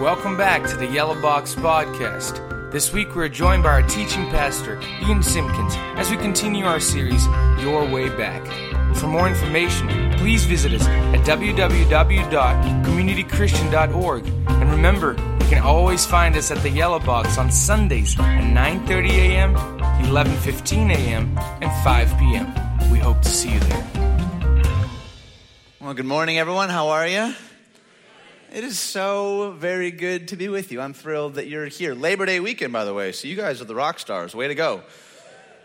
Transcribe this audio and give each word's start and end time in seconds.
Welcome 0.00 0.36
back 0.36 0.68
to 0.68 0.76
the 0.76 0.86
Yellow 0.86 1.20
Box 1.20 1.56
Podcast. 1.56 2.70
This 2.70 2.92
week 2.92 3.16
we're 3.16 3.28
joined 3.28 3.64
by 3.64 3.70
our 3.70 3.82
teaching 3.82 4.30
pastor, 4.30 4.80
Ian 5.02 5.24
Simpkins, 5.24 5.74
as 5.96 6.08
we 6.08 6.16
continue 6.16 6.66
our 6.66 6.78
series, 6.78 7.26
Your 7.60 7.84
Way 7.84 8.08
Back. 8.08 8.46
For 8.94 9.08
more 9.08 9.26
information, 9.26 9.88
please 10.12 10.44
visit 10.44 10.72
us 10.72 10.86
at 10.86 11.26
www.communitychristian.org. 11.26 14.26
And 14.28 14.70
remember, 14.70 15.16
you 15.40 15.46
can 15.48 15.64
always 15.64 16.06
find 16.06 16.36
us 16.36 16.52
at 16.52 16.58
the 16.58 16.70
Yellow 16.70 17.00
Box 17.00 17.36
on 17.36 17.50
Sundays 17.50 18.16
at 18.20 18.44
9:30 18.54 19.10
a.m., 19.10 19.56
11:15 19.56 20.94
a.m., 20.94 21.36
and 21.60 21.72
5 21.82 22.16
p.m. 22.20 22.46
We 22.92 23.00
hope 23.00 23.20
to 23.22 23.28
see 23.28 23.50
you 23.52 23.58
there. 23.58 23.84
Well, 25.80 25.94
good 25.94 26.06
morning, 26.06 26.38
everyone. 26.38 26.68
How 26.68 26.90
are 26.90 27.08
you? 27.08 27.34
It 28.50 28.64
is 28.64 28.78
so 28.78 29.50
very 29.58 29.90
good 29.90 30.28
to 30.28 30.36
be 30.36 30.48
with 30.48 30.72
you. 30.72 30.80
I'm 30.80 30.94
thrilled 30.94 31.34
that 31.34 31.48
you're 31.48 31.66
here. 31.66 31.94
Labor 31.94 32.24
Day 32.24 32.40
weekend, 32.40 32.72
by 32.72 32.86
the 32.86 32.94
way, 32.94 33.12
so 33.12 33.28
you 33.28 33.36
guys 33.36 33.60
are 33.60 33.66
the 33.66 33.74
rock 33.74 33.98
stars. 33.98 34.34
Way 34.34 34.48
to 34.48 34.54
go. 34.54 34.80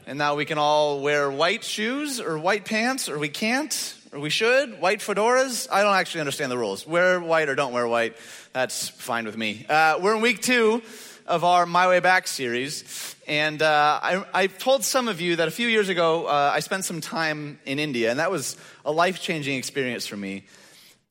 And 0.05 0.17
now 0.17 0.35
we 0.35 0.43
can 0.43 0.57
all 0.57 0.99
wear 0.99 1.31
white 1.31 1.63
shoes 1.63 2.19
or 2.19 2.37
white 2.37 2.65
pants, 2.65 3.07
or 3.07 3.17
we 3.17 3.29
can't, 3.29 3.95
or 4.11 4.19
we 4.19 4.29
should. 4.29 4.81
White 4.81 4.99
fedoras. 4.99 5.69
I 5.71 5.81
don't 5.81 5.95
actually 5.95 6.19
understand 6.19 6.51
the 6.51 6.57
rules. 6.57 6.85
Wear 6.85 7.21
white 7.21 7.47
or 7.47 7.55
don't 7.55 7.71
wear 7.71 7.87
white. 7.87 8.17
That's 8.51 8.89
fine 8.89 9.23
with 9.23 9.37
me. 9.37 9.65
Uh, 9.69 9.99
we're 10.01 10.15
in 10.15 10.21
week 10.21 10.41
two 10.41 10.81
of 11.25 11.45
our 11.45 11.65
My 11.65 11.87
Way 11.87 12.01
Back 12.01 12.27
series. 12.27 13.15
And 13.29 13.61
uh, 13.61 13.99
I, 14.03 14.25
I, 14.33 14.47
told 14.47 14.83
some 14.83 15.07
of 15.07 15.21
you 15.21 15.37
that 15.37 15.47
a 15.47 15.51
few 15.51 15.69
years 15.69 15.87
ago, 15.87 16.25
uh, 16.25 16.51
I 16.53 16.59
spent 16.59 16.83
some 16.83 16.99
time 16.99 17.59
in 17.65 17.79
India, 17.79 18.11
and 18.11 18.19
that 18.19 18.29
was 18.29 18.57
a 18.83 18.91
life 18.91 19.21
changing 19.21 19.57
experience 19.57 20.05
for 20.05 20.17
me. 20.17 20.43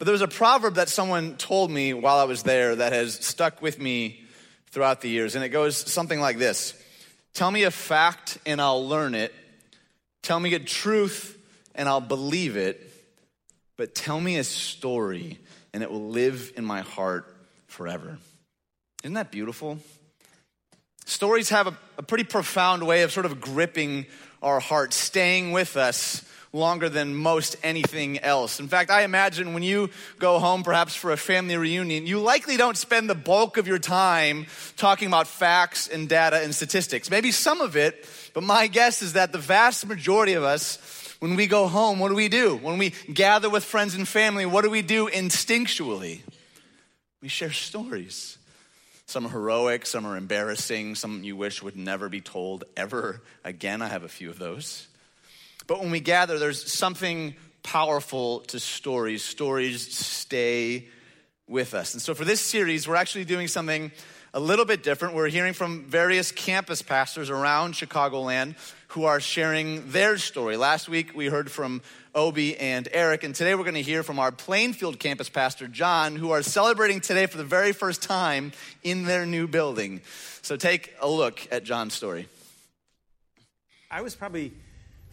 But 0.03 0.07
there 0.07 0.15
was 0.15 0.21
a 0.21 0.27
proverb 0.27 0.75
that 0.75 0.89
someone 0.89 1.37
told 1.37 1.71
me 1.71 1.95
while 1.95 2.19
I 2.19 2.25
was 2.25 2.43
there 2.43 2.75
that 2.75 2.93
has 2.93 3.15
stuck 3.25 3.63
with 3.63 3.79
me 3.79 4.25
throughout 4.73 5.01
the 5.01 5.09
years, 5.09 5.37
and 5.37 5.45
it 5.45 5.51
goes 5.51 5.77
something 5.77 6.19
like 6.19 6.39
this 6.39 6.75
Tell 7.35 7.49
me 7.49 7.63
a 7.63 7.71
fact, 7.71 8.37
and 8.45 8.61
I'll 8.61 8.85
learn 8.85 9.15
it. 9.15 9.33
Tell 10.25 10.41
me 10.41 10.55
a 10.55 10.59
truth, 10.59 11.39
and 11.77 11.89
I'll 11.89 12.01
believe 12.01 12.57
it. 12.57 12.85
But 13.77 13.95
tell 13.95 14.21
me 14.21 14.39
a 14.39 14.43
story, 14.43 15.39
and 15.73 15.85
it 15.85 15.91
will 15.93 16.09
live 16.09 16.53
in 16.57 16.65
my 16.65 16.81
heart 16.81 17.33
forever. 17.69 18.19
Isn't 19.05 19.15
that 19.15 19.31
beautiful? 19.31 19.79
Stories 21.05 21.51
have 21.51 21.69
a, 21.69 21.79
a, 21.97 22.03
pretty 22.03 22.25
profound 22.25 22.85
way 22.85 23.03
of 23.03 23.13
sort 23.13 23.27
of 23.27 23.41
gripping 23.41 24.07
our 24.43 24.59
hearts, 24.59 24.97
staying 24.97 25.53
with 25.53 25.77
us 25.77 26.29
longer 26.55 26.91
than 26.91 27.15
most 27.15 27.57
anything 27.63 28.19
else. 28.19 28.61
In 28.61 28.69
fact, 28.69 28.91
I 28.91 29.05
imagine 29.05 29.55
when 29.55 29.63
you 29.63 29.89
go 30.19 30.39
home, 30.39 30.63
perhaps 30.63 30.95
for 30.95 31.11
a 31.11 31.17
family 31.17 31.57
reunion, 31.57 32.07
you 32.07 32.21
likely 32.21 32.59
don't 32.59 32.77
spend 32.77 33.09
the 33.09 33.15
bulk 33.15 33.57
of 33.57 33.67
your 33.67 33.79
time 33.79 34.47
talking 34.77 35.09
about 35.09 35.27
facts 35.27 35.89
and 35.89 36.09
data 36.09 36.43
and 36.43 36.55
statistics. 36.55 37.11
Maybe 37.11 37.33
some 37.33 37.63
of 37.63 37.75
it, 37.75 38.07
but 38.35 38.43
my 38.43 38.67
guess 38.67 39.01
is 39.01 39.15
that 39.15 39.33
the 39.33 39.39
vast 39.39 39.87
majority 39.87 40.35
of 40.35 40.43
us, 40.43 41.17
when 41.21 41.37
we 41.37 41.47
go 41.47 41.69
home, 41.69 41.99
what 41.99 42.11
do 42.11 42.15
we 42.15 42.29
do? 42.29 42.57
When 42.57 42.77
we 42.77 42.91
gather 43.13 43.49
with 43.49 43.65
friends 43.65 43.95
and 43.95 44.07
family, 44.07 44.45
what 44.45 44.63
do 44.63 44.69
we 44.69 44.83
do 44.83 45.09
instinctually? 45.09 46.21
We 47.23 47.29
share 47.29 47.53
stories. 47.53 48.37
Some 49.07 49.27
are 49.27 49.31
heroic, 49.31 49.87
some 49.87 50.05
are 50.05 50.17
embarrassing, 50.17 50.97
some 50.97 51.25
you 51.25 51.35
wish 51.35 51.63
would 51.63 51.77
never 51.77 52.11
be 52.11 52.21
told 52.21 52.65
ever 52.77 53.23
again. 53.43 53.81
I 53.81 53.89
have 53.89 54.05
a 54.05 54.09
few 54.09 54.29
of 54.29 54.39
those. 54.39 54.89
But 55.67 55.81
when 55.81 55.91
we 55.91 56.01
gather, 56.01 56.39
there's 56.39 56.73
something 56.73 57.35
powerful 57.63 58.41
to 58.41 58.59
stories. 58.59 59.25
Stories 59.25 59.95
stay 59.95 60.89
with 61.47 61.75
us. 61.75 61.95
And 61.95 62.03
so 62.03 62.15
for 62.15 62.25
this 62.25 62.41
series, 62.41 62.89
we're 62.89 62.97
actually 62.97 63.25
doing 63.25 63.49
something 63.49 63.93
a 64.35 64.41
little 64.41 64.65
bit 64.65 64.83
different. 64.83 65.15
We're 65.15 65.29
hearing 65.29 65.53
from 65.53 65.85
various 65.85 66.33
campus 66.33 66.81
pastors 66.81 67.29
around 67.29 67.75
Chicagoland 67.75 68.55
who 68.89 69.05
are 69.05 69.21
sharing 69.21 69.91
their 69.91 70.17
story. 70.19 70.57
Last 70.57 70.89
week, 70.89 71.15
we 71.15 71.27
heard 71.27 71.51
from 71.51 71.83
Obi 72.15 72.57
and 72.59 72.89
Eric, 72.93 73.25
and 73.25 73.35
today 73.35 73.55
we're 73.55 73.65
going 73.65 73.75
to 73.75 73.83
hear 73.83 74.03
from 74.03 74.19
our 74.19 74.33
Plainfield 74.33 74.99
campus 74.99 75.29
pastor, 75.29 75.67
John, 75.69 76.17
who 76.17 76.31
are 76.31 76.43
celebrating 76.43 77.01
today 77.01 77.27
for 77.27 77.39
the 77.39 77.45
very 77.45 77.73
first 77.73 78.03
time 78.03 78.53
in 78.83 79.05
their 79.05 79.25
new 79.25 79.47
building. 79.47 80.01
So 80.43 80.57
take 80.57 80.95
a 81.01 81.09
look 81.09 81.47
at 81.51 81.65
John's 81.65 81.95
story. 81.95 82.29
I 83.91 84.01
was 84.03 84.15
probably 84.15 84.53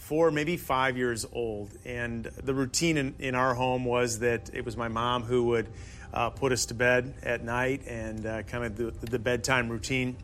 four, 0.10 0.32
maybe 0.32 0.58
five 0.58 0.98
years 0.98 1.24
old, 1.32 1.70
and 1.86 2.24
the 2.24 2.52
routine 2.52 2.98
in, 2.98 3.14
in 3.20 3.36
our 3.36 3.54
home 3.54 3.86
was 3.86 4.18
that 4.20 4.50
it 4.56 4.66
was 4.66 4.76
my 4.76 4.88
mom 4.88 5.22
who 5.22 5.44
would 5.44 5.68
uh, 6.12 6.32
put 6.32 6.52
us 6.52 6.66
to 6.66 6.74
bed 6.74 7.14
at 7.22 7.44
night 7.44 7.84
and 7.86 8.26
uh, 8.26 8.42
kind 8.42 8.64
of 8.66 8.76
the, 8.76 9.06
the, 9.06 9.20
bedtime 9.20 9.70
routine. 9.70 10.18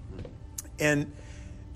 And 0.80 1.14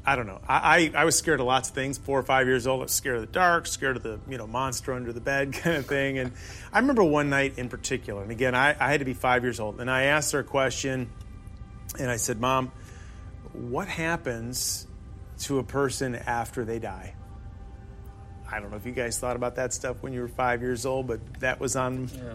I 0.04 0.16
don't 0.16 0.26
know. 0.26 0.42
I, 0.48 0.92
I, 0.96 1.02
I, 1.02 1.06
was 1.06 1.20
scared 1.20 1.40
of 1.40 1.46
lots 1.46 1.70
of 1.70 1.76
things. 1.76 2.00
Four 2.00 2.18
or 2.18 2.24
five 2.24 2.48
years 2.48 2.66
old, 2.66 2.80
I 2.80 2.84
was 2.86 2.94
scared 2.94 3.18
of 3.18 3.22
the 3.22 3.28
dark, 3.28 3.68
scared 3.68 3.96
of 3.96 4.02
the 4.02 4.20
you 4.28 4.40
know 4.40 4.48
monster 4.48 4.92
under 4.92 5.14
the 5.14 5.22
bed 5.22 5.54
kind 5.62 5.78
of 5.78 5.86
thing. 5.86 6.18
And 6.18 6.32
I 6.74 6.80
remember 6.80 7.04
one 7.04 7.30
night 7.30 7.60
in 7.60 7.70
particular, 7.70 8.24
and 8.24 8.32
again, 8.32 8.56
I, 8.56 8.70
I 8.80 8.90
had 8.90 9.02
to 9.02 9.06
be 9.06 9.14
five 9.14 9.44
years 9.44 9.60
old, 9.60 9.80
and 9.80 9.88
I 9.88 10.06
asked 10.06 10.32
her 10.32 10.40
a 10.40 10.44
question, 10.44 11.12
and 12.00 12.10
I 12.10 12.16
said, 12.16 12.42
"Mom, 12.42 12.72
what 13.54 13.88
happens 13.88 14.88
to 15.42 15.60
a 15.60 15.64
person 15.64 16.16
after 16.16 16.66
they 16.66 16.80
die?" 16.80 17.14
I 18.52 18.60
don't 18.60 18.72
know 18.72 18.78
if 18.78 18.86
you 18.86 18.92
guys 18.92 19.20
thought 19.20 19.36
about 19.36 19.56
that 19.56 19.74
stuff 19.74 19.98
when 20.02 20.14
you 20.14 20.22
were 20.22 20.28
five 20.28 20.62
years 20.62 20.86
old, 20.86 21.08
but 21.08 21.20
that 21.40 21.60
was 21.60 21.76
on. 21.76 22.10
Yeah. 22.14 22.34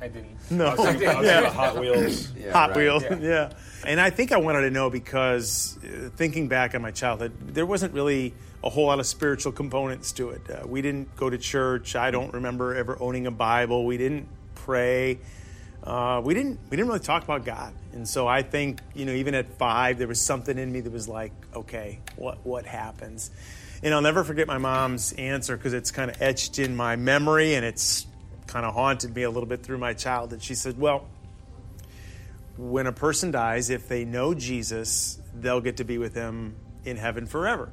I 0.00 0.08
didn't. 0.08 0.50
No, 0.50 0.66
I 0.66 0.74
was 0.74 0.84
thinking, 0.86 1.08
I 1.08 1.14
was 1.18 1.26
yeah. 1.26 1.50
Hot 1.50 1.78
Wheels. 1.78 2.32
Yeah, 2.36 2.52
Hot 2.52 2.70
right. 2.70 2.76
Wheels, 2.76 3.02
yeah. 3.04 3.18
yeah. 3.20 3.52
And 3.86 4.00
I 4.00 4.10
think 4.10 4.32
I 4.32 4.36
wanted 4.36 4.62
to 4.62 4.70
know 4.70 4.90
because 4.90 5.78
uh, 5.82 6.10
thinking 6.16 6.48
back 6.48 6.74
on 6.74 6.82
my 6.82 6.90
childhood, 6.90 7.32
there 7.54 7.64
wasn't 7.64 7.94
really 7.94 8.34
a 8.62 8.68
whole 8.68 8.86
lot 8.86 8.98
of 8.98 9.06
spiritual 9.06 9.52
components 9.52 10.12
to 10.12 10.30
it. 10.30 10.42
Uh, 10.50 10.66
we 10.66 10.82
didn't 10.82 11.14
go 11.16 11.30
to 11.30 11.38
church. 11.38 11.96
I 11.96 12.10
don't 12.10 12.34
remember 12.34 12.74
ever 12.74 12.98
owning 13.00 13.26
a 13.26 13.30
Bible. 13.30 13.86
We 13.86 13.96
didn't 13.96 14.28
pray. 14.54 15.20
Uh, 15.84 16.22
we 16.24 16.32
didn't 16.32 16.58
we 16.70 16.78
didn't 16.78 16.88
really 16.88 17.00
talk 17.00 17.24
about 17.24 17.44
God. 17.44 17.74
And 17.92 18.08
so 18.08 18.26
I 18.26 18.42
think 18.42 18.80
you 18.94 19.04
know 19.04 19.12
even 19.12 19.34
at 19.34 19.46
five, 19.58 19.98
there 19.98 20.08
was 20.08 20.20
something 20.20 20.58
in 20.58 20.72
me 20.72 20.80
that 20.80 20.92
was 20.92 21.08
like, 21.08 21.32
okay, 21.54 22.00
what 22.16 22.38
what 22.44 22.64
happens? 22.64 23.30
And 23.82 23.92
I'll 23.92 24.00
never 24.00 24.24
forget 24.24 24.46
my 24.46 24.56
mom's 24.56 25.12
answer 25.12 25.58
because 25.58 25.74
it's 25.74 25.90
kind 25.90 26.10
of 26.10 26.22
etched 26.22 26.58
in 26.58 26.74
my 26.74 26.96
memory 26.96 27.54
and 27.54 27.66
it's 27.66 28.06
kind 28.46 28.64
of 28.64 28.72
haunted 28.72 29.14
me 29.14 29.24
a 29.24 29.30
little 29.30 29.48
bit 29.48 29.62
through 29.62 29.76
my 29.76 29.92
childhood. 29.92 30.42
She 30.42 30.54
said, 30.54 30.78
Well, 30.78 31.06
when 32.56 32.86
a 32.86 32.92
person 32.92 33.30
dies, 33.30 33.68
if 33.68 33.86
they 33.86 34.06
know 34.06 34.32
Jesus, 34.32 35.18
they'll 35.34 35.60
get 35.60 35.76
to 35.78 35.84
be 35.84 35.98
with 35.98 36.14
him 36.14 36.56
in 36.86 36.96
heaven 36.96 37.26
forever. 37.26 37.70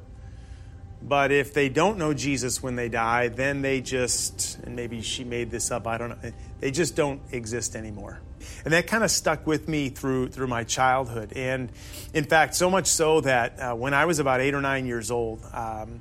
But 1.04 1.32
if 1.32 1.52
they 1.52 1.68
don't 1.68 1.98
know 1.98 2.14
Jesus 2.14 2.62
when 2.62 2.76
they 2.76 2.88
die, 2.88 3.28
then 3.28 3.60
they 3.60 3.80
just, 3.80 4.58
and 4.62 4.76
maybe 4.76 5.02
she 5.02 5.24
made 5.24 5.50
this 5.50 5.70
up, 5.70 5.86
I 5.86 5.98
don't 5.98 6.10
know, 6.10 6.32
they 6.60 6.70
just 6.70 6.94
don't 6.94 7.20
exist 7.32 7.74
anymore. 7.74 8.20
And 8.64 8.72
that 8.72 8.86
kind 8.86 9.02
of 9.02 9.10
stuck 9.10 9.46
with 9.46 9.68
me 9.68 9.88
through, 9.88 10.28
through 10.28 10.46
my 10.46 10.64
childhood. 10.64 11.32
And 11.34 11.70
in 12.14 12.24
fact, 12.24 12.54
so 12.54 12.70
much 12.70 12.86
so 12.86 13.20
that 13.22 13.58
uh, 13.58 13.74
when 13.74 13.94
I 13.94 14.04
was 14.04 14.20
about 14.20 14.40
eight 14.40 14.54
or 14.54 14.60
nine 14.60 14.86
years 14.86 15.10
old, 15.10 15.44
um, 15.52 16.00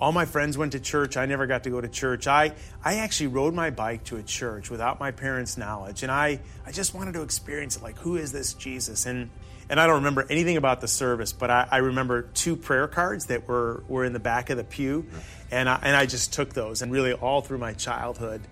all 0.00 0.12
my 0.12 0.24
friends 0.24 0.58
went 0.58 0.72
to 0.72 0.80
church. 0.80 1.16
I 1.16 1.26
never 1.26 1.46
got 1.46 1.64
to 1.64 1.70
go 1.70 1.80
to 1.80 1.88
church. 1.88 2.26
I, 2.26 2.54
I 2.84 2.96
actually 2.96 3.28
rode 3.28 3.54
my 3.54 3.70
bike 3.70 4.04
to 4.04 4.16
a 4.16 4.22
church 4.22 4.68
without 4.68 4.98
my 5.00 5.12
parents' 5.12 5.56
knowledge. 5.56 6.02
And 6.02 6.10
I, 6.10 6.40
I 6.66 6.72
just 6.72 6.92
wanted 6.92 7.14
to 7.14 7.22
experience 7.22 7.76
it 7.76 7.82
like, 7.82 7.96
who 7.98 8.16
is 8.16 8.32
this 8.32 8.52
Jesus? 8.52 9.06
And, 9.06 9.30
and 9.72 9.80
I 9.80 9.86
don't 9.86 9.96
remember 9.96 10.26
anything 10.28 10.58
about 10.58 10.82
the 10.82 10.86
service, 10.86 11.32
but 11.32 11.50
I, 11.50 11.66
I 11.70 11.78
remember 11.78 12.22
two 12.34 12.56
prayer 12.56 12.86
cards 12.86 13.26
that 13.26 13.48
were, 13.48 13.82
were 13.88 14.04
in 14.04 14.12
the 14.12 14.20
back 14.20 14.50
of 14.50 14.58
the 14.58 14.64
pew. 14.64 15.06
And 15.50 15.66
I, 15.66 15.80
and 15.82 15.96
I 15.96 16.04
just 16.04 16.34
took 16.34 16.52
those. 16.52 16.82
And 16.82 16.92
really, 16.92 17.14
all 17.14 17.40
through 17.40 17.56
my 17.56 17.72
childhood, 17.72 18.42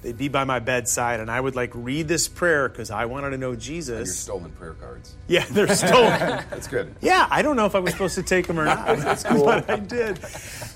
they'd 0.00 0.16
be 0.16 0.28
by 0.28 0.44
my 0.44 0.58
bedside, 0.58 1.20
and 1.20 1.30
I 1.30 1.38
would 1.38 1.54
like 1.54 1.72
read 1.74 2.08
this 2.08 2.28
prayer 2.28 2.66
because 2.70 2.90
I 2.90 3.04
wanted 3.04 3.30
to 3.30 3.36
know 3.36 3.54
Jesus. 3.54 3.90
And 3.90 4.06
your 4.06 4.14
stolen 4.14 4.52
prayer 4.52 4.72
cards. 4.72 5.14
Yeah, 5.28 5.44
they're 5.50 5.68
stolen. 5.74 6.18
That's 6.48 6.66
good. 6.66 6.94
Yeah, 7.02 7.28
I 7.30 7.42
don't 7.42 7.56
know 7.56 7.66
if 7.66 7.74
I 7.74 7.80
was 7.80 7.92
supposed 7.92 8.14
to 8.14 8.22
take 8.22 8.46
them 8.46 8.58
or 8.58 8.64
not. 8.64 8.86
That's 8.98 9.22
cool. 9.24 9.44
but 9.44 9.68
I 9.68 9.76
did. 9.80 10.18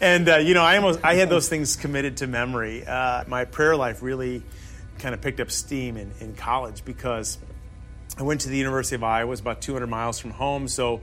And 0.02 0.28
uh, 0.28 0.36
you 0.36 0.52
know, 0.52 0.62
I 0.62 0.76
almost 0.76 1.00
I 1.02 1.14
had 1.14 1.30
those 1.30 1.48
things 1.48 1.76
committed 1.76 2.18
to 2.18 2.26
memory. 2.26 2.84
Uh, 2.86 3.24
my 3.26 3.46
prayer 3.46 3.74
life 3.74 4.02
really 4.02 4.42
kind 4.98 5.14
of 5.14 5.22
picked 5.22 5.40
up 5.40 5.50
steam 5.50 5.96
in, 5.96 6.12
in 6.20 6.34
college 6.34 6.84
because 6.84 7.38
I 8.16 8.22
went 8.22 8.42
to 8.42 8.48
the 8.48 8.56
University 8.56 8.94
of 8.94 9.02
Iowa. 9.02 9.26
It 9.26 9.30
was 9.30 9.40
about 9.40 9.60
200 9.60 9.86
miles 9.88 10.18
from 10.18 10.30
home, 10.30 10.68
so 10.68 11.00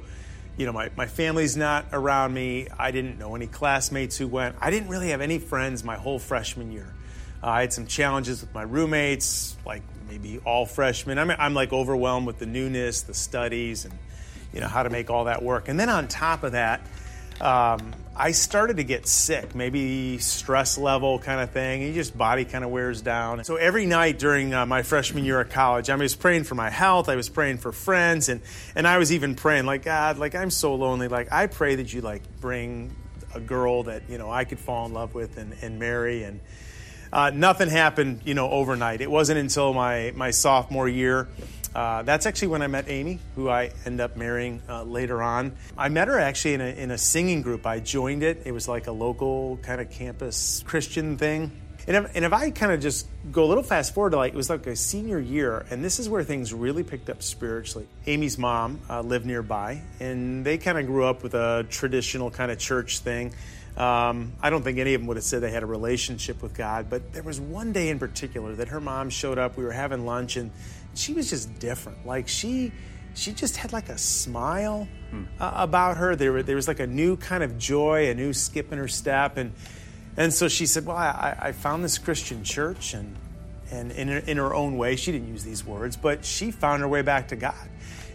you 0.57 0.65
know, 0.65 0.73
my, 0.73 0.91
my 0.95 1.07
family's 1.07 1.57
not 1.57 1.85
around 1.91 2.33
me. 2.33 2.67
I 2.77 2.91
didn't 2.91 3.17
know 3.17 3.35
any 3.35 3.47
classmates 3.47 4.17
who 4.17 4.27
went. 4.27 4.55
I 4.59 4.69
didn't 4.69 4.89
really 4.89 5.09
have 5.09 5.21
any 5.21 5.39
friends 5.39 5.83
my 5.83 5.95
whole 5.95 6.19
freshman 6.19 6.71
year. 6.71 6.93
Uh, 7.41 7.47
I 7.47 7.61
had 7.61 7.73
some 7.73 7.87
challenges 7.87 8.41
with 8.41 8.53
my 8.53 8.63
roommates, 8.63 9.55
like 9.65 9.81
maybe 10.09 10.39
all 10.45 10.65
freshmen. 10.65 11.17
I'm, 11.17 11.31
I'm 11.31 11.53
like 11.53 11.73
overwhelmed 11.73 12.27
with 12.27 12.37
the 12.37 12.45
newness, 12.45 13.01
the 13.01 13.13
studies, 13.13 13.85
and 13.85 13.93
you 14.53 14.59
know 14.59 14.67
how 14.67 14.83
to 14.83 14.89
make 14.89 15.09
all 15.09 15.25
that 15.25 15.41
work. 15.41 15.67
And 15.67 15.79
then 15.79 15.89
on 15.89 16.07
top 16.07 16.43
of 16.43 16.51
that, 16.51 16.85
um, 17.41 17.93
I 18.15 18.31
started 18.31 18.77
to 18.77 18.83
get 18.83 19.07
sick, 19.07 19.55
maybe 19.55 20.19
stress 20.19 20.77
level 20.77 21.17
kind 21.17 21.41
of 21.41 21.51
thing. 21.51 21.83
And 21.83 21.93
just 21.93 22.15
body 22.15 22.45
kind 22.45 22.63
of 22.63 22.69
wears 22.69 23.01
down. 23.01 23.43
So 23.43 23.55
every 23.55 23.85
night 23.85 24.19
during 24.19 24.53
uh, 24.53 24.65
my 24.65 24.83
freshman 24.83 25.25
year 25.25 25.39
of 25.39 25.49
college, 25.49 25.89
I 25.89 25.95
was 25.95 26.15
praying 26.15 26.43
for 26.43 26.55
my 26.55 26.69
health. 26.69 27.09
I 27.09 27.15
was 27.15 27.29
praying 27.29 27.57
for 27.57 27.71
friends, 27.71 28.29
and 28.29 28.41
and 28.75 28.88
I 28.88 28.97
was 28.97 29.11
even 29.11 29.35
praying 29.35 29.65
like 29.65 29.83
God, 29.83 30.17
like 30.17 30.35
I'm 30.35 30.51
so 30.51 30.75
lonely. 30.75 31.07
Like 31.07 31.31
I 31.31 31.47
pray 31.47 31.75
that 31.75 31.91
you 31.93 32.01
like 32.01 32.21
bring 32.39 32.95
a 33.33 33.39
girl 33.39 33.83
that 33.83 34.03
you 34.09 34.17
know 34.17 34.29
I 34.29 34.43
could 34.43 34.59
fall 34.59 34.85
in 34.85 34.93
love 34.93 35.15
with 35.15 35.38
and, 35.38 35.55
and 35.61 35.79
marry 35.79 36.23
and. 36.23 36.39
Uh, 37.13 37.29
nothing 37.29 37.67
happened, 37.67 38.21
you 38.23 38.33
know, 38.33 38.49
overnight. 38.49 39.01
It 39.01 39.11
wasn't 39.11 39.38
until 39.38 39.73
my, 39.73 40.13
my 40.15 40.31
sophomore 40.31 40.88
year 40.88 41.27
uh, 41.73 42.03
that's 42.03 42.25
actually 42.25 42.50
when 42.50 42.62
I 42.62 42.68
met 42.68 42.89
Amy, 42.89 43.19
who 43.35 43.50
I 43.50 43.71
end 43.85 44.01
up 44.01 44.18
marrying 44.18 44.62
uh, 44.68 44.83
later 44.83 45.21
on. 45.21 45.53
I 45.77 45.89
met 45.89 46.07
her 46.07 46.19
actually 46.19 46.56
in 46.56 46.62
a, 46.62 46.65
in 46.65 46.91
a 46.91 46.97
singing 46.97 47.41
group. 47.41 47.65
I 47.65 47.79
joined 47.79 48.23
it. 48.23 48.44
It 48.45 48.51
was 48.51 48.68
like 48.68 48.88
a 48.88 48.91
local 48.91 49.57
kind 49.57 49.79
of 49.79 49.89
campus 49.89 50.63
Christian 50.65 51.18
thing. 51.18 51.51
And 51.88 51.97
if, 51.97 52.15
and 52.15 52.25
if 52.25 52.33
I 52.33 52.51
kind 52.51 52.71
of 52.71 52.79
just 52.79 53.07
go 53.31 53.44
a 53.44 53.47
little 53.47 53.63
fast 53.63 53.95
forward 53.95 54.12
to 54.12 54.18
like, 54.18 54.33
it 54.33 54.38
was 54.38 54.50
like 54.50 54.68
a 54.68 54.75
senior 54.75 55.18
year, 55.18 55.65
and 55.71 55.83
this 55.83 56.00
is 56.00 56.07
where 56.07 56.23
things 56.23 56.53
really 56.53 56.83
picked 56.83 57.09
up 57.09 57.23
spiritually. 57.23 57.88
Amy's 58.06 58.38
mom 58.38 58.79
uh, 58.88 59.01
lived 59.01 59.25
nearby, 59.25 59.81
and 60.00 60.45
they 60.45 60.59
kind 60.59 60.77
of 60.77 60.85
grew 60.85 61.06
up 61.06 61.24
with 61.24 61.33
a 61.33 61.65
traditional 61.69 62.29
kind 62.29 62.51
of 62.51 62.59
church 62.59 63.00
thing. 63.00 63.33
Um, 63.77 64.33
I 64.41 64.50
don't 64.50 64.63
think 64.63 64.77
any 64.77 64.94
of 64.94 65.01
them 65.01 65.07
would 65.07 65.17
have 65.17 65.24
said 65.24 65.41
they 65.41 65.50
had 65.50 65.63
a 65.63 65.67
relationship 65.67 66.44
with 66.44 66.53
God, 66.53 66.88
but 66.89 67.13
there 67.13 67.24
was 67.24 67.39
one 67.39 67.71
day 67.71 67.89
in 67.89 67.97
particular 68.00 68.53
that 68.56 68.67
her 68.67 68.81
mom 68.81 69.09
showed 69.09 69.39
up. 69.39 69.57
We 69.57 69.63
were 69.63 69.71
having 69.71 70.06
lunch, 70.06 70.35
and 70.35 70.51
she 70.93 71.13
was 71.13 71.29
just 71.29 71.59
different. 71.59 72.05
Like 72.05 72.27
she 72.27 72.71
she 73.13 73.33
just 73.33 73.57
had 73.57 73.73
like 73.73 73.89
a 73.89 73.97
smile 73.97 74.88
uh, 75.39 75.51
about 75.55 75.97
her. 75.97 76.15
There, 76.15 76.41
there 76.43 76.55
was 76.55 76.67
like 76.67 76.79
a 76.79 76.88
new 76.88 77.17
kind 77.17 77.43
of 77.43 77.57
joy, 77.57 78.09
a 78.09 78.13
new 78.13 78.33
skip 78.33 78.71
in 78.71 78.77
her 78.77 78.88
step, 78.88 79.38
and 79.38 79.53
and 80.17 80.33
so 80.33 80.47
she 80.47 80.65
said, 80.65 80.85
"Well, 80.85 80.97
I, 80.97 81.35
I 81.39 81.51
found 81.51 81.83
this 81.83 81.97
Christian 81.97 82.43
church, 82.43 82.93
and 82.93 83.15
and 83.71 83.91
in 83.91 84.07
her, 84.07 84.17
in 84.19 84.38
her 84.38 84.53
own 84.53 84.77
way, 84.77 84.95
she 84.95 85.11
didn't 85.11 85.27
use 85.27 85.43
these 85.43 85.65
words, 85.65 85.97
but 85.97 86.25
she 86.25 86.51
found 86.51 86.81
her 86.81 86.88
way 86.88 87.01
back 87.01 87.29
to 87.29 87.35
God." 87.35 87.69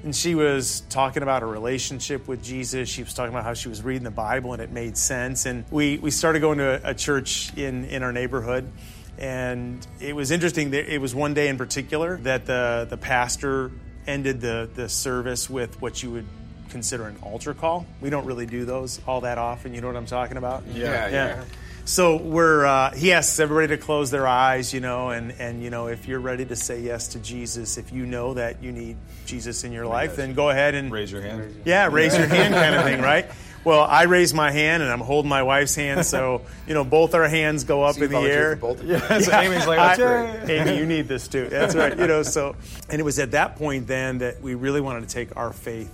And 0.05 0.15
she 0.15 0.35
was 0.35 0.83
talking 0.89 1.25
about 1.25 1.43
her 1.43 1.49
relationship 1.49 2.29
with 2.29 2.43
Jesus. 2.43 2.89
She 2.89 3.03
was 3.03 3.13
talking 3.13 3.33
about 3.33 3.45
how 3.45 3.55
she 3.55 3.69
was 3.69 3.83
reading 3.83 4.05
the 4.05 4.11
Bible 4.11 4.53
and 4.53 4.63
it 4.63 4.71
made 4.71 4.97
sense. 4.97 5.47
And 5.47 5.65
we, 5.71 5.99
we 5.99 6.13
started 6.13 6.41
going 6.41 6.59
to 6.59 6.87
a, 6.87 6.91
a 6.91 6.95
church 6.95 7.53
in, 7.57 7.87
in 7.87 8.05
our 8.05 8.13
neighborhood. 8.13 8.71
And 9.19 9.87
it 10.01 10.15
was 10.15 10.31
interesting 10.31 10.71
that 10.71 10.93
it 10.93 11.01
was 11.01 11.15
one 11.15 11.35
day 11.35 11.49
in 11.49 11.57
particular 11.57 12.19
that 12.19 12.47
the, 12.47 12.87
the 12.89 12.97
pastor 12.97 13.71
ended 14.07 14.41
the, 14.41 14.69
the 14.75 14.89
service 14.89 15.49
with 15.49 15.81
what 15.81 16.03
you 16.03 16.11
would 16.11 16.27
consider 16.69 17.07
an 17.07 17.17
altar 17.23 17.55
call. 17.55 17.87
We 18.01 18.11
don't 18.11 18.27
really 18.27 18.47
do 18.47 18.65
those 18.65 19.01
all 19.07 19.23
that 19.23 19.39
often. 19.39 19.75
You 19.75 19.81
know 19.81 19.87
what 19.87 19.97
I'm 19.97 20.07
talking 20.07 20.37
about? 20.37 20.67
Yeah, 20.67 20.85
yeah. 20.85 21.11
yeah. 21.11 21.45
So 21.87 22.17
we're 22.17 22.67
uh, 22.67 22.95
he 22.97 23.13
asks 23.13 23.39
everybody 23.39 23.69
to 23.69 23.79
close 23.81 24.11
their 24.11 24.27
eyes, 24.27 24.75
you 24.75 24.81
know, 24.81 25.11
and 25.11 25.33
and 25.39 25.63
you 25.63 25.71
know 25.71 25.87
if 25.87 26.09
you're 26.09 26.19
ready 26.19 26.45
to 26.45 26.57
say 26.57 26.81
yes 26.81 27.09
to 27.09 27.21
Jesus, 27.21 27.79
if 27.79 27.93
you 27.93 28.07
know 28.07 28.35
that 28.35 28.61
you 28.61 28.73
need 28.73 28.97
Jesus 29.25 29.63
in 29.63 29.71
your 29.71 29.87
life, 29.87 30.17
then 30.17 30.35
go 30.35 30.51
ahead 30.51 30.75
and 30.75 30.91
raise 30.91 31.13
your 31.13 31.23
hand. 31.23 31.63
Yeah, 31.65 31.89
raise 31.91 32.19
your 32.19 32.27
hand, 32.27 32.55
kind 32.55 32.75
of 32.75 32.83
thing, 32.83 33.01
right? 33.01 33.31
Well, 33.67 33.83
I 33.83 34.05
raise 34.05 34.33
my 34.33 34.53
hand 34.53 34.85
and 34.85 34.93
I'm 34.93 35.01
holding 35.01 35.29
my 35.29 35.43
wife's 35.43 35.75
hand, 35.75 36.07
so 36.07 36.43
you 36.69 36.75
know 36.75 36.85
both 36.85 37.15
our 37.15 37.27
hands 37.27 37.65
go 37.65 37.83
up 37.83 37.97
so 37.97 38.05
in 38.05 38.13
the 38.13 38.21
air. 38.21 38.57
Yeah, 38.85 39.19
so 39.19 39.33
Amy's 39.33 39.67
like, 39.67 39.81
I, 39.81 40.45
Amy, 40.49 40.79
you 40.79 40.87
need 40.87 41.09
this 41.09 41.27
too. 41.27 41.49
That's 41.49 41.75
right. 41.75 41.99
You 41.99 42.07
know, 42.07 42.23
so 42.23 42.55
and 42.89 43.01
it 43.01 43.03
was 43.03 43.19
at 43.19 43.33
that 43.33 43.57
point 43.57 43.89
then 43.89 44.19
that 44.19 44.41
we 44.41 44.55
really 44.55 44.81
wanted 44.81 45.09
to 45.09 45.13
take 45.13 45.37
our 45.37 45.53
faith 45.53 45.93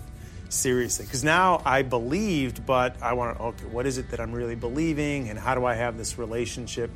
seriously 0.50 1.06
because 1.06 1.24
now 1.24 1.62
I 1.64 1.80
believed, 1.80 2.66
but 2.66 3.00
I 3.00 3.14
wanted. 3.14 3.40
Okay, 3.40 3.64
what 3.64 3.86
is 3.86 3.96
it 3.96 4.10
that 4.10 4.20
I'm 4.20 4.32
really 4.32 4.54
believing, 4.54 5.30
and 5.30 5.38
how 5.38 5.54
do 5.54 5.64
I 5.64 5.72
have 5.72 5.96
this 5.96 6.19
relationship? 6.19 6.90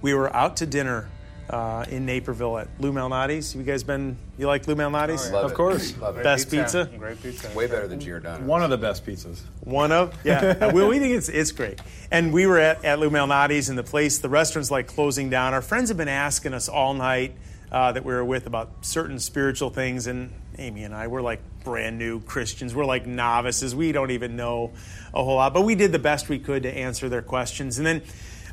We 0.00 0.14
were 0.14 0.34
out 0.34 0.56
to 0.56 0.66
dinner 0.66 1.10
uh, 1.50 1.84
in 1.90 2.06
Naperville 2.06 2.58
at 2.58 2.68
Lou 2.78 2.92
Malnati's. 2.92 3.54
You 3.54 3.62
guys 3.62 3.82
been? 3.82 4.16
You 4.38 4.46
like 4.46 4.66
Lou 4.66 4.74
Malnati's? 4.74 5.30
Oh, 5.30 5.40
yeah. 5.40 5.44
Of 5.44 5.54
course. 5.54 5.96
Love 5.98 6.22
Best 6.22 6.50
pizza. 6.50 6.86
pizza. 6.86 6.98
Great 6.98 7.22
pizza. 7.22 7.50
Way 7.54 7.66
better 7.66 7.86
than 7.86 8.00
Giordano. 8.00 8.44
One 8.44 8.62
of 8.62 8.70
the 8.70 8.78
best 8.78 9.04
pizzas. 9.04 9.40
One 9.60 9.92
of 9.92 10.14
yeah. 10.24 10.66
well, 10.72 10.88
we 10.88 10.98
think 10.98 11.14
it's 11.14 11.28
it's 11.28 11.52
great. 11.52 11.80
And 12.10 12.32
we 12.32 12.46
were 12.46 12.58
at, 12.58 12.84
at 12.84 12.98
Lou 12.98 13.10
Malnati's, 13.10 13.68
and 13.68 13.78
the 13.78 13.82
place, 13.82 14.18
the 14.18 14.28
restaurant's 14.28 14.70
like 14.70 14.86
closing 14.86 15.30
down. 15.30 15.54
Our 15.54 15.62
friends 15.62 15.90
have 15.90 15.98
been 15.98 16.08
asking 16.08 16.54
us 16.54 16.68
all 16.68 16.94
night 16.94 17.34
uh, 17.70 17.92
that 17.92 18.04
we 18.04 18.14
were 18.14 18.24
with 18.24 18.46
about 18.46 18.70
certain 18.82 19.18
spiritual 19.18 19.70
things, 19.70 20.06
and 20.06 20.32
Amy 20.58 20.84
and 20.84 20.94
I 20.94 21.08
were 21.08 21.22
like 21.22 21.40
brand 21.64 21.98
new 21.98 22.20
Christians. 22.20 22.74
We're 22.74 22.84
like 22.84 23.06
novices. 23.06 23.74
We 23.74 23.92
don't 23.92 24.12
even 24.12 24.36
know 24.36 24.72
a 25.12 25.22
whole 25.22 25.36
lot, 25.36 25.54
but 25.54 25.62
we 25.62 25.74
did 25.74 25.92
the 25.92 25.98
best 25.98 26.28
we 26.28 26.38
could 26.38 26.62
to 26.62 26.74
answer 26.74 27.08
their 27.08 27.22
questions. 27.22 27.78
And 27.78 27.86
then 27.86 28.02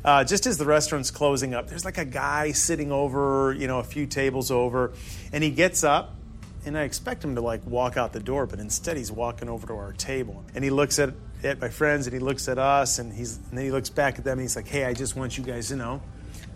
uh, 0.04 0.24
just 0.24 0.46
as 0.46 0.58
the 0.58 0.64
restaurant's 0.64 1.10
closing 1.10 1.54
up, 1.54 1.68
there's 1.68 1.84
like 1.84 1.98
a 1.98 2.04
guy 2.04 2.52
sitting 2.52 2.90
over, 2.90 3.54
you 3.56 3.66
know, 3.68 3.78
a 3.78 3.84
few 3.84 4.06
tables 4.06 4.50
over, 4.50 4.92
and 5.32 5.44
he 5.44 5.50
gets 5.50 5.84
up, 5.84 6.16
and 6.64 6.76
I 6.76 6.82
expect 6.82 7.24
him 7.24 7.36
to 7.36 7.40
like 7.40 7.64
walk 7.66 7.96
out 7.96 8.12
the 8.12 8.20
door, 8.20 8.46
but 8.46 8.58
instead 8.58 8.96
he's 8.96 9.12
walking 9.12 9.48
over 9.48 9.66
to 9.68 9.74
our 9.74 9.92
table, 9.92 10.44
and 10.54 10.64
he 10.64 10.70
looks 10.70 10.98
at 10.98 11.14
at 11.44 11.60
my 11.60 11.68
friends, 11.68 12.06
and 12.06 12.14
he 12.14 12.20
looks 12.20 12.48
at 12.48 12.58
us, 12.58 12.98
and 12.98 13.12
he's 13.12 13.36
and 13.36 13.58
then 13.58 13.64
he 13.64 13.70
looks 13.70 13.90
back 13.90 14.18
at 14.18 14.24
them, 14.24 14.32
and 14.32 14.42
he's 14.42 14.56
like, 14.56 14.66
"Hey, 14.66 14.84
I 14.84 14.92
just 14.92 15.14
want 15.14 15.38
you 15.38 15.44
guys 15.44 15.68
to 15.68 15.76
know 15.76 16.02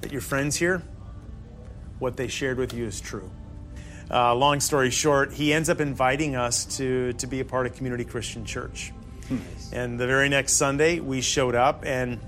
that 0.01 0.11
your 0.11 0.21
friends 0.21 0.57
here, 0.57 0.83
what 1.99 2.17
they 2.17 2.29
shared 2.29 2.59
with 2.59 2.75
you 2.75 2.85
is 2.85 3.01
true." 3.01 3.31
Uh, 4.11 4.35
long 4.35 4.61
story 4.61 4.91
short, 4.91 5.33
he 5.33 5.53
ends 5.53 5.69
up 5.69 5.81
inviting 5.81 6.35
us 6.35 6.65
to 6.79 7.13
to 7.15 7.27
be 7.29 7.41
a 7.41 7.45
part 7.45 7.67
of 7.67 7.75
Community 7.75 8.05
Christian 8.05 8.45
Church. 8.45 8.93
Hmm. 9.29 9.39
And 9.73 10.01
the 10.01 10.07
very 10.07 10.29
next 10.29 10.55
Sunday, 10.55 11.01
we 11.01 11.21
showed 11.21 11.57
up 11.57 11.85
and 11.85 12.21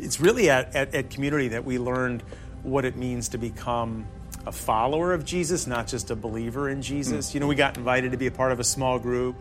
it's 0.00 0.20
really 0.20 0.50
at, 0.50 0.74
at, 0.74 0.94
at, 0.94 1.10
community 1.10 1.48
that 1.48 1.64
we 1.64 1.78
learned 1.78 2.22
what 2.62 2.84
it 2.84 2.96
means 2.96 3.28
to 3.30 3.38
become 3.38 4.06
a 4.46 4.52
follower 4.52 5.12
of 5.12 5.24
Jesus, 5.24 5.66
not 5.66 5.86
just 5.86 6.10
a 6.10 6.16
believer 6.16 6.68
in 6.68 6.82
Jesus. 6.82 7.30
Mm. 7.30 7.34
You 7.34 7.40
know, 7.40 7.46
we 7.46 7.54
got 7.54 7.76
invited 7.76 8.12
to 8.12 8.18
be 8.18 8.26
a 8.26 8.30
part 8.30 8.52
of 8.52 8.60
a 8.60 8.64
small 8.64 8.98
group. 8.98 9.36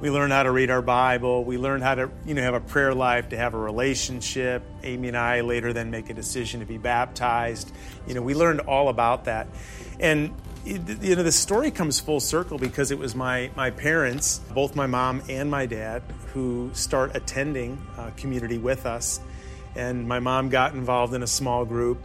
We 0.00 0.10
learned 0.10 0.32
how 0.32 0.42
to 0.42 0.50
read 0.50 0.70
our 0.70 0.82
Bible. 0.82 1.44
We 1.44 1.56
learned 1.56 1.82
how 1.82 1.94
to, 1.94 2.10
you 2.26 2.34
know, 2.34 2.42
have 2.42 2.54
a 2.54 2.60
prayer 2.60 2.92
life, 2.92 3.30
to 3.30 3.36
have 3.36 3.54
a 3.54 3.58
relationship. 3.58 4.62
Amy 4.82 5.08
and 5.08 5.16
I 5.16 5.40
later 5.40 5.72
then 5.72 5.90
make 5.90 6.10
a 6.10 6.14
decision 6.14 6.60
to 6.60 6.66
be 6.66 6.78
baptized. 6.78 7.72
You 8.06 8.14
know, 8.14 8.22
we 8.22 8.34
learned 8.34 8.60
all 8.60 8.88
about 8.88 9.24
that. 9.24 9.46
And 10.00 10.34
you 10.64 11.14
know 11.14 11.22
the 11.22 11.30
story 11.30 11.70
comes 11.70 12.00
full 12.00 12.20
circle 12.20 12.56
because 12.56 12.90
it 12.90 12.98
was 12.98 13.14
my 13.14 13.50
my 13.54 13.70
parents 13.70 14.40
both 14.54 14.74
my 14.74 14.86
mom 14.86 15.22
and 15.28 15.50
my 15.50 15.66
dad 15.66 16.02
who 16.32 16.70
start 16.72 17.14
attending 17.14 17.78
uh, 17.98 18.10
community 18.16 18.56
with 18.56 18.86
us 18.86 19.20
and 19.76 20.06
my 20.06 20.20
mom 20.20 20.48
got 20.48 20.74
involved 20.74 21.14
in 21.14 21.22
a 21.22 21.26
small 21.26 21.64
group 21.64 22.02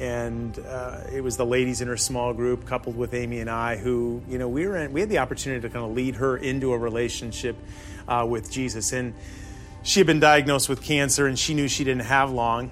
and 0.00 0.58
uh, 0.58 1.00
it 1.12 1.22
was 1.22 1.36
the 1.36 1.46
ladies 1.46 1.80
in 1.80 1.88
her 1.88 1.96
small 1.96 2.32
group 2.32 2.66
coupled 2.66 2.96
with 2.96 3.14
amy 3.14 3.40
and 3.40 3.48
i 3.48 3.76
who 3.76 4.22
you 4.28 4.38
know 4.38 4.48
we 4.48 4.66
were 4.66 4.76
in, 4.76 4.92
we 4.92 5.00
had 5.00 5.08
the 5.08 5.18
opportunity 5.18 5.60
to 5.60 5.68
kind 5.68 5.84
of 5.84 5.92
lead 5.92 6.16
her 6.16 6.36
into 6.36 6.72
a 6.72 6.78
relationship 6.78 7.56
uh, 8.08 8.26
with 8.28 8.50
jesus. 8.50 8.92
And 8.92 9.14
she 9.82 10.00
had 10.00 10.06
been 10.06 10.20
diagnosed 10.20 10.68
with 10.68 10.82
cancer 10.82 11.26
and 11.26 11.38
she 11.38 11.54
knew 11.54 11.68
she 11.68 11.84
didn't 11.84 12.04
have 12.04 12.30
long 12.30 12.70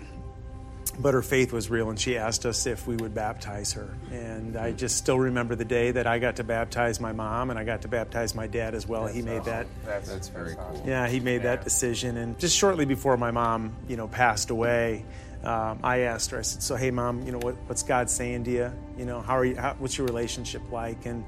but 0.98 1.14
her 1.14 1.22
faith 1.22 1.52
was 1.52 1.70
real 1.70 1.90
and 1.90 1.98
she 1.98 2.18
asked 2.18 2.44
us 2.44 2.66
if 2.66 2.86
we 2.86 2.96
would 2.96 3.14
baptize 3.14 3.72
her. 3.72 3.94
And 4.10 4.56
i 4.56 4.72
just 4.72 4.96
still 4.96 5.18
remember 5.18 5.54
the 5.54 5.64
day 5.64 5.90
that 5.90 6.06
i 6.06 6.18
got 6.18 6.36
to 6.36 6.44
baptize 6.44 7.00
my 7.00 7.12
mom 7.12 7.50
and 7.50 7.58
i 7.58 7.64
got 7.64 7.82
to 7.82 7.88
baptize 7.88 8.34
my 8.34 8.46
dad 8.46 8.74
as 8.74 8.86
well. 8.86 9.04
That's 9.04 9.16
he 9.16 9.22
made 9.22 9.40
awesome. 9.40 9.52
that 9.52 9.66
that's, 9.84 10.08
that's 10.08 10.28
very 10.28 10.54
cool. 10.54 10.82
yeah 10.86 11.08
he 11.08 11.20
made 11.20 11.42
yeah. 11.42 11.56
that 11.56 11.64
decision 11.64 12.16
and 12.16 12.38
just 12.38 12.56
shortly 12.56 12.84
before 12.84 13.16
my 13.16 13.30
mom 13.30 13.74
you 13.88 13.96
know 13.96 14.08
passed 14.08 14.50
away 14.50 15.04
um, 15.44 15.80
i 15.82 16.00
asked 16.00 16.30
her 16.30 16.38
i 16.38 16.42
said 16.42 16.62
so 16.62 16.76
hey 16.76 16.90
mom 16.90 17.24
you 17.24 17.32
know 17.32 17.38
what, 17.38 17.56
what's 17.66 17.82
god 17.82 18.08
saying 18.10 18.44
to 18.44 18.50
you? 18.50 18.72
You 18.98 19.06
know 19.06 19.20
how 19.20 19.36
are 19.38 19.44
you 19.44 19.56
how, 19.56 19.74
what's 19.78 19.96
your 19.96 20.06
relationship 20.06 20.62
like? 20.70 21.06
And 21.06 21.24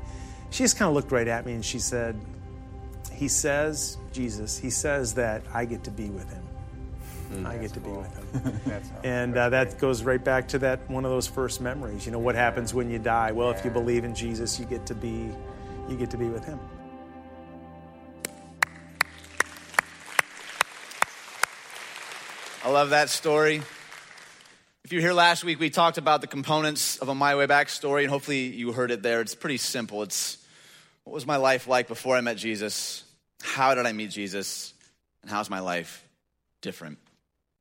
she 0.50 0.62
just 0.62 0.76
kind 0.76 0.88
of 0.88 0.94
looked 0.94 1.10
right 1.10 1.26
at 1.26 1.46
me 1.46 1.54
and 1.54 1.64
she 1.64 1.80
said 1.80 2.16
he 3.12 3.28
says 3.28 3.96
jesus 4.12 4.58
he 4.58 4.70
says 4.70 5.14
that 5.14 5.42
i 5.52 5.64
get 5.64 5.82
to 5.84 5.90
be 5.90 6.10
with 6.10 6.30
him 6.32 6.43
Mm, 7.34 7.46
I 7.46 7.56
get 7.58 7.72
to 7.74 7.80
cool. 7.80 8.02
be 8.02 8.42
with 8.42 8.62
him. 8.64 8.82
and 9.04 9.36
uh, 9.36 9.48
that 9.50 9.78
goes 9.78 10.02
right 10.02 10.22
back 10.22 10.48
to 10.48 10.58
that 10.60 10.88
one 10.88 11.04
of 11.04 11.10
those 11.10 11.26
first 11.26 11.60
memories. 11.60 12.06
You 12.06 12.12
know, 12.12 12.18
what 12.18 12.34
happens 12.34 12.72
when 12.72 12.90
you 12.90 12.98
die? 12.98 13.32
Well, 13.32 13.50
yeah. 13.50 13.58
if 13.58 13.64
you 13.64 13.70
believe 13.70 14.04
in 14.04 14.14
Jesus, 14.14 14.58
you 14.58 14.66
get 14.66 14.86
to 14.86 14.94
be 14.94 15.30
you 15.88 15.96
get 15.96 16.10
to 16.10 16.16
be 16.16 16.28
with 16.28 16.44
him. 16.44 16.58
I 22.64 22.70
love 22.70 22.90
that 22.90 23.10
story. 23.10 23.60
If 24.84 24.92
you 24.92 24.98
were 24.98 25.02
here 25.02 25.12
last 25.12 25.44
week, 25.44 25.60
we 25.60 25.68
talked 25.68 25.98
about 25.98 26.22
the 26.22 26.26
components 26.26 26.96
of 26.96 27.08
a 27.08 27.14
My 27.14 27.36
Way 27.36 27.46
Back 27.46 27.68
story, 27.68 28.04
and 28.04 28.10
hopefully 28.10 28.46
you 28.46 28.72
heard 28.72 28.90
it 28.90 29.02
there. 29.02 29.20
It's 29.20 29.34
pretty 29.34 29.58
simple. 29.58 30.02
It's 30.02 30.38
what 31.04 31.12
was 31.12 31.26
my 31.26 31.36
life 31.36 31.68
like 31.68 31.88
before 31.88 32.16
I 32.16 32.22
met 32.22 32.38
Jesus? 32.38 33.04
How 33.42 33.74
did 33.74 33.84
I 33.84 33.92
meet 33.92 34.10
Jesus? 34.10 34.72
And 35.20 35.30
how's 35.30 35.50
my 35.50 35.60
life 35.60 36.04
different? 36.62 36.98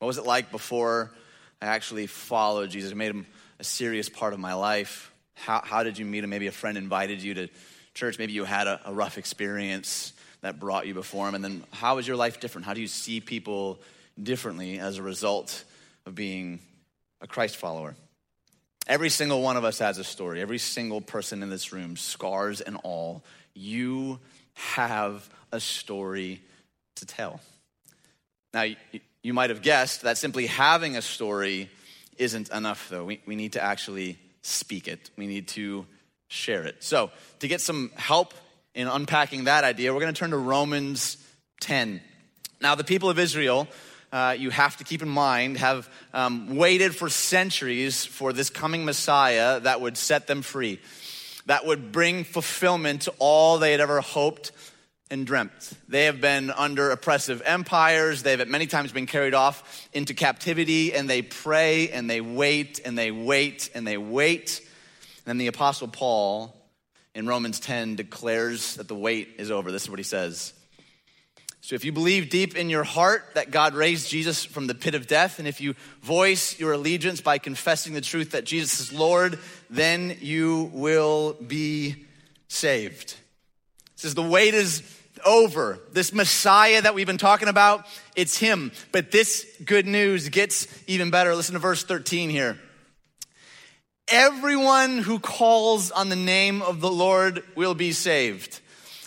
What 0.04 0.08
was 0.08 0.18
it 0.18 0.26
like 0.26 0.52
before 0.52 1.14
I 1.62 1.68
actually 1.68 2.08
followed 2.08 2.72
Jesus? 2.72 2.92
I 2.92 2.94
made 2.94 3.12
him 3.12 3.26
a 3.58 3.64
serious 3.64 4.10
part 4.10 4.34
of 4.34 4.40
my 4.40 4.54
life. 4.54 5.14
How, 5.34 5.62
how 5.64 5.84
did 5.84 5.98
you 5.98 6.04
meet 6.04 6.26
him? 6.26 6.30
Maybe 6.30 6.48
a 6.48 6.52
friend 6.52 6.78
invited 6.78 7.24
you 7.24 7.34
to 7.36 7.48
church. 7.94 8.20
Maybe 8.20 8.34
you 8.34 8.44
had 8.44 8.68
a, 8.68 8.82
a 8.84 8.94
rough 8.94 9.18
experience 9.18 10.12
that 10.42 10.60
brought 10.60 10.88
you 10.88 10.94
before 10.94 11.30
Him? 11.30 11.36
And 11.36 11.44
then 11.46 11.64
how 11.72 12.00
is 12.00 12.08
your 12.08 12.18
life 12.18 12.42
different? 12.42 12.66
How 12.66 12.74
do 12.74 12.82
you 12.82 12.88
see 12.88 13.22
people 13.22 13.80
differently 14.22 14.78
as 14.78 14.98
a 14.98 15.02
result 15.02 15.64
of 16.06 16.16
being 16.16 16.60
a 17.22 17.28
Christ 17.28 17.56
follower? 17.56 17.96
Every 18.88 19.10
single 19.10 19.42
one 19.42 19.56
of 19.56 19.64
us 19.64 19.80
has 19.80 20.00
a 20.00 20.04
story. 20.04 20.42
Every 20.42 20.58
single 20.58 21.00
person 21.00 21.42
in 21.44 21.50
this 21.50 21.72
room, 21.72 21.96
scars 21.96 22.60
and 22.60 22.76
all, 22.84 23.24
you 23.54 24.20
have 24.56 25.30
a 25.54 25.62
story 25.62 26.42
to 26.98 27.06
tell. 27.06 27.40
Now, 28.54 28.66
you, 29.24 29.34
might 29.34 29.50
have 29.50 29.64
guessed 29.64 30.04
that 30.04 30.18
simply 30.20 30.46
having 30.46 30.96
a 30.96 31.02
story 31.02 31.70
isn't 32.18 32.50
enough, 32.50 32.90
though. 32.90 33.06
We, 33.06 33.22
we 33.26 33.36
need 33.36 33.54
to 33.54 33.64
actually 33.64 34.20
speak 34.44 34.88
it, 34.88 35.10
we 35.18 35.26
need 35.26 35.48
to 35.50 35.88
share 36.28 36.64
it. 36.64 36.84
So, 36.84 37.10
to 37.40 37.48
get 37.48 37.62
some 37.62 37.92
help 37.96 38.34
in 38.76 38.88
unpacking 38.88 39.46
that 39.46 39.64
idea, 39.64 39.94
we're 39.94 40.02
going 40.02 40.14
to 40.14 40.20
turn 40.20 40.32
to 40.32 40.38
Romans 40.38 41.18
10. 41.62 42.02
Now, 42.62 42.76
the 42.76 42.84
people 42.84 43.10
of 43.10 43.20
Israel, 43.20 43.68
uh, 44.12 44.36
you 44.38 44.50
have 44.50 44.78
to 44.78 44.84
keep 44.84 45.02
in 45.02 45.10
mind, 45.10 45.58
have 45.58 45.90
um, 46.14 46.56
waited 46.56 46.96
for 46.96 47.10
centuries 47.10 48.06
for 48.06 48.32
this 48.32 48.50
coming 48.50 48.86
Messiah 48.86 49.60
that 49.62 49.82
would 49.82 49.98
set 49.98 50.28
them 50.28 50.42
free, 50.42 50.80
that 51.46 51.66
would 51.66 51.92
bring 51.92 52.24
fulfillment 52.24 53.04
to 53.04 53.14
all 53.20 53.58
they 53.58 53.72
had 53.72 53.82
ever 53.82 54.02
hoped 54.02 54.52
and 55.14 55.28
dreamt. 55.28 55.72
They 55.88 56.06
have 56.06 56.20
been 56.20 56.50
under 56.50 56.90
oppressive 56.90 57.44
empires. 57.46 58.24
They've 58.24 58.42
at 58.42 58.50
many 58.50 58.66
times 58.66 58.92
been 58.92 59.06
carried 59.06 59.36
off 59.36 59.88
into 59.94 60.16
captivity, 60.16 60.94
and 60.94 61.08
they 61.08 61.22
pray 61.22 61.90
and 61.90 62.10
they 62.10 62.20
wait 62.20 62.82
and 62.84 62.98
they 62.98 63.12
wait 63.12 63.70
and 63.76 63.86
they 63.86 63.98
wait. 63.98 64.60
And 64.60 65.26
then 65.26 65.38
the 65.38 65.48
Apostle 65.48 65.88
Paul 65.88 66.60
in 67.14 67.28
Romans 67.28 67.60
10 67.60 67.96
declares 67.96 68.76
that 68.76 68.88
the 68.88 68.96
wait 68.96 69.36
is 69.38 69.52
over. 69.52 69.72
This 69.72 69.84
is 69.84 69.90
what 69.90 70.00
he 70.00 70.04
says. 70.04 70.54
So, 71.62 71.76
if 71.76 71.86
you 71.86 71.94
believe 71.94 72.30
deep 72.30 72.58
in 72.58 72.70
your 72.70 72.84
heart 72.84 73.24
that 73.36 73.50
God 73.50 73.74
raised 73.74 74.10
Jesus 74.10 74.44
from 74.44 74.68
the 74.68 74.76
pit 74.76 74.96
of 74.96 75.08
death, 75.08 75.40
and 75.40 75.48
if 75.48 75.62
you 75.62 75.76
voice 76.02 76.60
your 76.60 76.74
allegiance 76.74 77.22
by 77.22 77.38
confessing 77.38 77.94
the 77.94 78.02
truth 78.02 78.32
that 78.32 78.44
Jesus 78.44 78.82
is 78.82 78.92
Lord, 78.92 79.40
then 79.70 80.18
you 80.20 80.72
will 80.74 81.34
be 81.34 82.06
saved. 82.50 83.16
It 83.94 84.00
says 84.00 84.14
the 84.14 84.22
wait 84.22 84.54
is 84.54 84.82
over. 85.26 85.80
This 85.92 86.14
Messiah 86.14 86.82
that 86.82 86.96
we've 86.96 87.08
been 87.08 87.18
talking 87.18 87.48
about, 87.48 87.86
it's 88.16 88.38
him. 88.38 88.72
But 88.92 89.12
this 89.12 89.46
good 89.64 89.86
news 89.86 90.30
gets 90.30 90.68
even 90.88 91.10
better. 91.10 91.36
Listen 91.36 91.54
to 91.54 91.60
verse 91.60 91.84
13 91.84 92.30
here. 92.30 92.60
Everyone 94.10 94.98
who 94.98 95.20
calls 95.20 95.90
on 95.90 96.10
the 96.10 96.16
name 96.16 96.62
of 96.62 96.82
the 96.82 96.92
Lord 96.92 97.44
will 97.56 97.74
be 97.74 97.94
saved. 97.94 98.60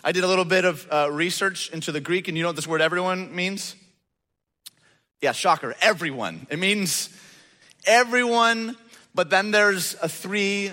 I 0.02 0.12
did 0.12 0.24
a 0.24 0.26
little 0.26 0.44
bit 0.44 0.64
of 0.64 0.86
uh, 0.90 1.10
research 1.12 1.70
into 1.70 1.92
the 1.92 2.00
Greek, 2.00 2.28
and 2.28 2.36
you 2.36 2.42
know 2.42 2.48
what 2.48 2.56
this 2.56 2.66
word 2.66 2.80
everyone 2.80 3.34
means? 3.34 3.74
Yeah, 5.20 5.32
shocker, 5.32 5.74
everyone. 5.80 6.46
It 6.48 6.58
means 6.58 7.10
everyone, 7.86 8.76
but 9.14 9.30
then 9.30 9.50
there's 9.50 9.96
a 10.00 10.08
three 10.08 10.72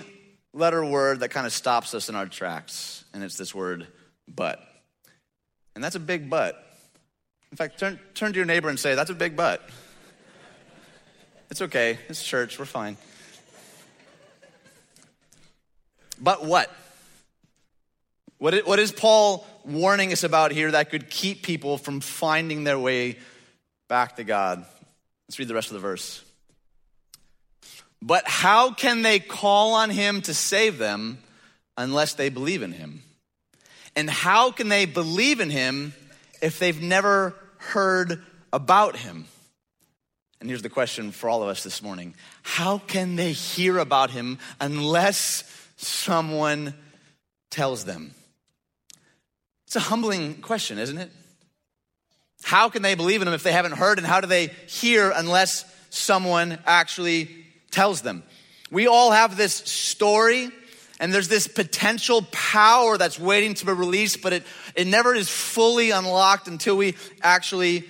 letter 0.52 0.84
word 0.84 1.20
that 1.20 1.30
kind 1.30 1.46
of 1.46 1.52
stops 1.52 1.94
us 1.94 2.08
in 2.08 2.14
our 2.14 2.26
tracks, 2.26 3.04
and 3.12 3.22
it's 3.22 3.36
this 3.36 3.54
word, 3.54 3.86
but. 4.28 4.60
And 5.74 5.82
that's 5.82 5.96
a 5.96 6.00
big 6.00 6.30
but. 6.30 6.60
In 7.50 7.56
fact, 7.56 7.78
turn, 7.78 7.98
turn 8.14 8.32
to 8.32 8.36
your 8.36 8.46
neighbor 8.46 8.68
and 8.68 8.78
say, 8.78 8.94
That's 8.94 9.10
a 9.10 9.14
big 9.14 9.36
but. 9.36 9.68
It's 11.50 11.62
okay, 11.62 11.98
it's 12.08 12.24
church, 12.24 12.58
we're 12.58 12.64
fine. 12.64 12.96
But 16.20 16.44
what? 16.44 16.70
What 18.38 18.54
is, 18.54 18.64
what 18.64 18.78
is 18.78 18.92
Paul 18.92 19.46
warning 19.64 20.12
us 20.12 20.24
about 20.24 20.52
here 20.52 20.70
that 20.70 20.90
could 20.90 21.10
keep 21.10 21.42
people 21.42 21.78
from 21.78 22.00
finding 22.00 22.64
their 22.64 22.78
way 22.78 23.18
back 23.88 24.16
to 24.16 24.24
God? 24.24 24.64
Let's 25.28 25.38
read 25.38 25.48
the 25.48 25.54
rest 25.54 25.68
of 25.68 25.74
the 25.74 25.80
verse. 25.80 26.22
But 28.02 28.24
how 28.26 28.72
can 28.72 29.02
they 29.02 29.18
call 29.18 29.74
on 29.74 29.90
him 29.90 30.20
to 30.22 30.34
save 30.34 30.76
them 30.76 31.18
unless 31.76 32.14
they 32.14 32.28
believe 32.28 32.62
in 32.62 32.72
him? 32.72 33.02
And 33.96 34.10
how 34.10 34.50
can 34.50 34.68
they 34.68 34.86
believe 34.86 35.40
in 35.40 35.50
him 35.50 35.94
if 36.42 36.58
they've 36.58 36.80
never 36.80 37.34
heard 37.58 38.22
about 38.52 38.96
him? 38.96 39.26
And 40.40 40.50
here's 40.50 40.62
the 40.62 40.68
question 40.68 41.10
for 41.10 41.30
all 41.30 41.42
of 41.42 41.48
us 41.48 41.62
this 41.62 41.82
morning 41.82 42.14
How 42.42 42.78
can 42.78 43.16
they 43.16 43.32
hear 43.32 43.78
about 43.78 44.10
him 44.10 44.38
unless 44.60 45.44
someone 45.76 46.74
tells 47.50 47.84
them? 47.84 48.14
It's 49.66 49.76
a 49.76 49.80
humbling 49.80 50.34
question, 50.42 50.78
isn't 50.78 50.98
it? 50.98 51.10
How 52.42 52.68
can 52.68 52.82
they 52.82 52.94
believe 52.94 53.22
in 53.22 53.28
him 53.28 53.34
if 53.34 53.42
they 53.42 53.52
haven't 53.52 53.72
heard? 53.72 53.98
And 53.98 54.06
how 54.06 54.20
do 54.20 54.26
they 54.26 54.48
hear 54.66 55.10
unless 55.10 55.64
someone 55.88 56.58
actually 56.66 57.30
tells 57.70 58.02
them? 58.02 58.22
We 58.70 58.86
all 58.86 59.12
have 59.12 59.36
this 59.36 59.54
story, 59.54 60.50
and 61.00 61.12
there's 61.12 61.28
this 61.28 61.46
potential 61.46 62.22
power 62.30 62.96
that's 62.96 63.18
waiting 63.18 63.54
to 63.54 63.66
be 63.66 63.72
released, 63.72 64.22
but 64.22 64.32
it, 64.32 64.42
it 64.74 64.86
never 64.86 65.14
is 65.14 65.28
fully 65.28 65.90
unlocked 65.90 66.46
until 66.46 66.76
we 66.76 66.94
actually 67.22 67.84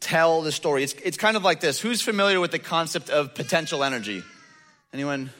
tell 0.00 0.42
the 0.42 0.52
story. 0.52 0.82
It's, 0.82 0.94
it's 1.04 1.16
kind 1.16 1.36
of 1.36 1.44
like 1.44 1.60
this. 1.60 1.80
Who's 1.80 2.02
familiar 2.02 2.40
with 2.40 2.50
the 2.50 2.58
concept 2.58 3.10
of 3.10 3.34
potential 3.34 3.84
energy? 3.84 4.22
Anyone? 4.92 5.30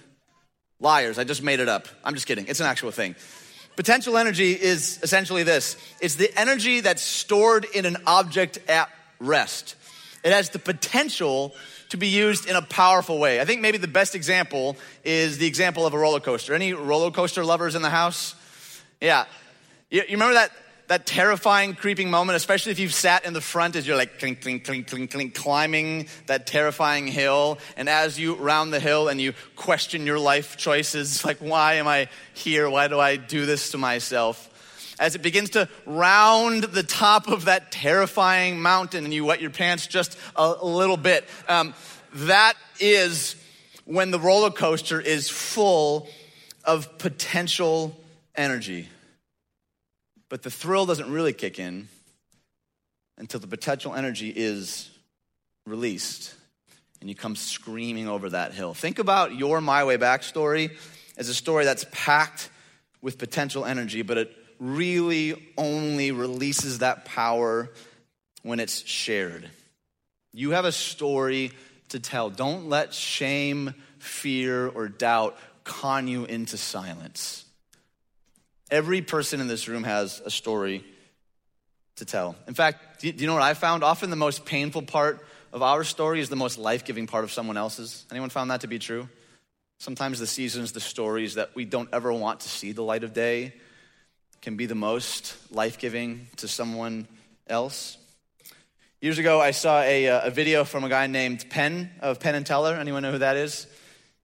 Liars. 0.80 1.18
I 1.18 1.24
just 1.24 1.42
made 1.42 1.60
it 1.60 1.68
up. 1.68 1.88
I'm 2.04 2.14
just 2.14 2.26
kidding. 2.26 2.46
It's 2.46 2.60
an 2.60 2.66
actual 2.66 2.90
thing. 2.92 3.16
Potential 3.74 4.16
energy 4.16 4.52
is 4.52 4.98
essentially 5.02 5.44
this 5.44 5.76
it's 6.00 6.16
the 6.16 6.36
energy 6.38 6.80
that's 6.80 7.02
stored 7.02 7.64
in 7.74 7.86
an 7.86 7.96
object 8.06 8.58
at 8.68 8.88
rest. 9.20 9.76
It 10.24 10.32
has 10.32 10.50
the 10.50 10.58
potential 10.58 11.54
to 11.90 11.96
be 11.96 12.08
used 12.08 12.46
in 12.46 12.56
a 12.56 12.62
powerful 12.62 13.18
way. 13.18 13.40
I 13.40 13.44
think 13.44 13.60
maybe 13.60 13.78
the 13.78 13.88
best 13.88 14.14
example 14.14 14.76
is 15.04 15.38
the 15.38 15.46
example 15.46 15.86
of 15.86 15.94
a 15.94 15.98
roller 15.98 16.20
coaster. 16.20 16.54
Any 16.54 16.72
roller 16.72 17.10
coaster 17.10 17.44
lovers 17.44 17.74
in 17.74 17.82
the 17.82 17.90
house? 17.90 18.34
Yeah. 19.00 19.24
You, 19.90 20.02
you 20.02 20.12
remember 20.12 20.34
that 20.34 20.52
that 20.88 21.04
terrifying, 21.04 21.74
creeping 21.74 22.10
moment, 22.10 22.34
especially 22.36 22.72
if 22.72 22.78
you've 22.78 22.94
sat 22.94 23.26
in 23.26 23.34
the 23.34 23.42
front 23.42 23.76
as 23.76 23.86
you're 23.86 23.96
like 23.96 24.18
clink, 24.18 24.40
clink, 24.40 24.64
clink, 24.64 24.88
clink, 24.88 25.10
clink, 25.10 25.34
climbing 25.34 26.08
that 26.26 26.46
terrifying 26.46 27.06
hill. 27.06 27.58
And 27.76 27.88
as 27.90 28.18
you 28.18 28.34
round 28.36 28.72
the 28.72 28.80
hill 28.80 29.08
and 29.08 29.20
you 29.20 29.34
question 29.54 30.06
your 30.06 30.18
life 30.18 30.56
choices, 30.56 31.24
like, 31.26 31.38
why 31.38 31.74
am 31.74 31.86
I 31.86 32.08
here? 32.34 32.68
Why 32.68 32.88
do 32.88 32.98
I 32.98 33.16
do 33.16 33.46
this 33.46 33.70
to 33.72 33.78
myself? 33.78 34.48
As 34.98 35.14
it 35.14 35.22
begins 35.22 35.50
to 35.50 35.68
round 35.86 36.64
the 36.64 36.82
top 36.82 37.28
of 37.28 37.44
that 37.44 37.70
terrifying 37.70 38.60
mountain 38.60 39.04
and 39.04 39.14
you 39.14 39.24
wet 39.24 39.40
your 39.40 39.50
pants 39.50 39.86
just 39.86 40.18
a, 40.34 40.64
little 40.64 40.96
bit, 40.96 41.24
um, 41.48 41.74
that 42.14 42.54
is 42.80 43.36
when 43.84 44.10
the 44.10 44.18
roller 44.18 44.50
coaster 44.50 45.00
is 45.00 45.30
full 45.30 46.08
of 46.64 46.98
potential 46.98 47.96
energy. 48.34 48.88
But 50.28 50.42
the 50.42 50.50
thrill 50.50 50.84
doesn't 50.84 51.10
really 51.10 51.32
kick 51.32 51.58
in 51.58 51.88
until 53.16 53.40
the 53.40 53.46
potential 53.46 53.94
energy 53.94 54.32
is 54.34 54.90
released 55.64 56.34
and 57.00 57.08
you 57.08 57.14
come 57.14 57.36
screaming 57.36 58.08
over 58.08 58.30
that 58.30 58.52
hill. 58.52 58.74
Think 58.74 58.98
about 58.98 59.34
your 59.34 59.60
My 59.60 59.84
Way 59.84 59.96
Back 59.96 60.22
story 60.22 60.70
as 61.16 61.28
a 61.28 61.34
story 61.34 61.64
that's 61.64 61.86
packed 61.92 62.50
with 63.00 63.18
potential 63.18 63.64
energy, 63.64 64.02
but 64.02 64.18
it 64.18 64.36
really 64.58 65.52
only 65.56 66.10
releases 66.10 66.78
that 66.78 67.04
power 67.04 67.70
when 68.42 68.60
it's 68.60 68.86
shared. 68.86 69.48
You 70.32 70.50
have 70.50 70.64
a 70.64 70.72
story 70.72 71.52
to 71.90 72.00
tell. 72.00 72.30
Don't 72.30 72.68
let 72.68 72.94
shame, 72.94 73.74
fear, 73.98 74.68
or 74.68 74.88
doubt 74.88 75.36
con 75.64 76.08
you 76.08 76.24
into 76.24 76.56
silence. 76.56 77.44
Every 78.70 79.02
person 79.02 79.40
in 79.40 79.48
this 79.48 79.68
room 79.68 79.84
has 79.84 80.20
a 80.24 80.30
story 80.30 80.84
to 81.96 82.04
tell. 82.04 82.36
In 82.46 82.54
fact, 82.54 83.00
do 83.00 83.08
you 83.08 83.26
know 83.26 83.34
what 83.34 83.42
I 83.42 83.54
found? 83.54 83.82
Often 83.82 84.10
the 84.10 84.16
most 84.16 84.44
painful 84.44 84.82
part 84.82 85.24
of 85.52 85.62
our 85.62 85.84
story 85.84 86.20
is 86.20 86.28
the 86.28 86.36
most 86.36 86.58
life 86.58 86.84
giving 86.84 87.06
part 87.06 87.24
of 87.24 87.32
someone 87.32 87.56
else's. 87.56 88.04
Anyone 88.10 88.30
found 88.30 88.50
that 88.50 88.62
to 88.62 88.66
be 88.66 88.78
true? 88.78 89.08
Sometimes 89.78 90.18
the 90.18 90.26
seasons, 90.26 90.72
the 90.72 90.80
stories 90.80 91.34
that 91.34 91.54
we 91.54 91.64
don't 91.64 91.88
ever 91.92 92.12
want 92.12 92.40
to 92.40 92.48
see 92.48 92.72
the 92.72 92.82
light 92.82 93.04
of 93.04 93.14
day 93.14 93.54
can 94.40 94.56
be 94.56 94.66
the 94.66 94.74
most 94.74 95.36
life 95.50 95.78
giving 95.78 96.28
to 96.36 96.48
someone 96.48 97.06
else. 97.46 97.96
Years 99.00 99.18
ago, 99.18 99.40
I 99.40 99.52
saw 99.52 99.80
a, 99.82 100.08
uh, 100.08 100.26
a 100.26 100.30
video 100.30 100.64
from 100.64 100.84
a 100.84 100.88
guy 100.88 101.06
named 101.06 101.48
Penn 101.50 101.90
of 102.00 102.20
Penn 102.20 102.34
and 102.34 102.44
Teller. 102.44 102.74
Anyone 102.74 103.02
know 103.02 103.12
who 103.12 103.18
that 103.18 103.36
is? 103.36 103.66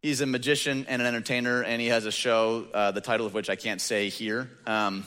He's 0.03 0.21
a 0.21 0.27
magician 0.27 0.85
and 0.89 1.01
an 1.01 1.07
entertainer, 1.07 1.63
and 1.63 1.81
he 1.81 1.89
has 1.89 2.07
a 2.07 2.13
show, 2.13 2.67
uh, 2.75 2.91
the 2.91 3.01
title 3.01 3.27
of 3.27 3.35
which 3.35 3.49
I 3.49 3.57
can't 3.57 3.81
say 3.81 4.09
here. 4.09 4.51
Um, 4.67 5.07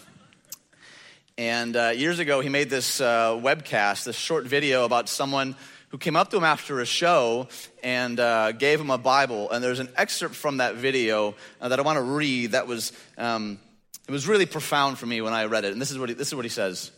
and 1.38 1.76
uh, 1.76 1.90
years 1.90 2.20
ago, 2.20 2.40
he 2.42 2.50
made 2.50 2.70
this 2.70 3.00
uh, 3.00 3.34
webcast, 3.34 4.06
this 4.06 4.16
short 4.16 4.46
video 4.46 4.86
about 4.86 5.08
someone 5.08 5.56
who 5.90 5.98
came 5.98 6.16
up 6.16 6.30
to 6.32 6.38
him 6.38 6.44
after 6.44 6.80
a 6.80 6.86
show 6.86 7.48
and 7.84 8.20
uh, 8.20 8.52
gave 8.54 8.82
him 8.82 8.90
a 8.90 8.98
Bible. 8.98 9.52
And 9.52 9.64
there's 9.64 9.80
an 9.80 9.90
excerpt 9.96 10.36
from 10.36 10.58
that 10.58 10.76
video 10.76 11.36
uh, 11.62 11.70
that 11.70 11.80
I 11.80 11.82
want 11.84 11.98
to 11.98 12.04
read 12.04 12.52
that 12.52 12.68
was, 12.68 12.92
um, 13.18 13.60
it 14.08 14.12
was 14.12 14.28
really 14.28 14.46
profound 14.46 14.98
for 14.98 15.06
me 15.06 15.22
when 15.22 15.34
I 15.34 15.46
read 15.46 15.66
it. 15.66 15.74
And 15.74 15.82
this 15.82 15.92
is 15.92 16.00
what 16.00 16.10
he, 16.10 16.16
this 16.16 16.30
is 16.30 16.36
what 16.36 16.46
he 16.46 16.50
says 16.50 16.92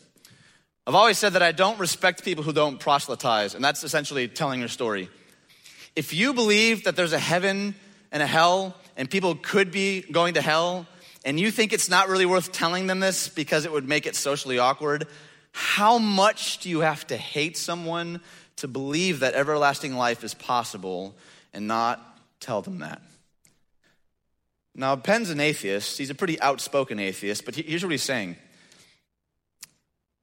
I've 0.88 0.96
always 0.96 1.18
said 1.18 1.34
that 1.34 1.44
I 1.44 1.52
don't 1.52 1.80
respect 1.80 2.24
people 2.24 2.44
who 2.44 2.54
don't 2.54 2.80
proselytize, 2.80 3.54
and 3.54 3.64
that's 3.64 3.84
essentially 3.84 4.28
telling 4.28 4.60
your 4.60 4.70
story. 4.70 5.10
If 5.96 6.14
you 6.14 6.34
believe 6.34 6.86
that 6.86 6.96
there's 6.96 7.14
a 7.14 7.20
heaven 7.20 7.76
and 8.12 8.24
a 8.24 8.28
hell, 8.28 8.76
and 8.98 9.10
people 9.10 9.36
could 9.36 9.72
be 9.72 10.02
going 10.02 10.34
to 10.36 10.42
hell, 10.42 10.88
and 11.26 11.40
you 11.40 11.52
think 11.52 11.74
it's 11.74 11.90
not 11.90 12.08
really 12.08 12.26
worth 12.26 12.52
telling 12.52 12.88
them 12.88 13.00
this 13.00 13.28
because 13.28 13.66
it 13.66 13.72
would 13.72 13.88
make 13.88 14.08
it 14.08 14.16
socially 14.16 14.58
awkward, 14.58 15.08
how 15.52 15.98
much 15.98 16.60
do 16.60 16.70
you 16.70 16.80
have 16.80 17.06
to 17.08 17.18
hate 17.18 17.58
someone 17.58 18.22
to 18.56 18.68
believe 18.68 19.20
that 19.20 19.34
everlasting 19.36 19.96
life 19.96 20.24
is 20.24 20.34
possible 20.34 21.16
and 21.54 21.68
not 21.68 22.20
tell 22.40 22.62
them 22.62 22.80
that? 22.80 23.02
Now, 24.76 24.96
Penn's 24.96 25.30
an 25.30 25.40
atheist. 25.40 25.98
He's 25.98 26.10
a 26.10 26.16
pretty 26.16 26.40
outspoken 26.42 27.00
atheist, 27.00 27.46
but 27.46 27.56
here's 27.56 27.84
what 27.84 27.92
he's 27.92 28.04
saying. 28.04 28.38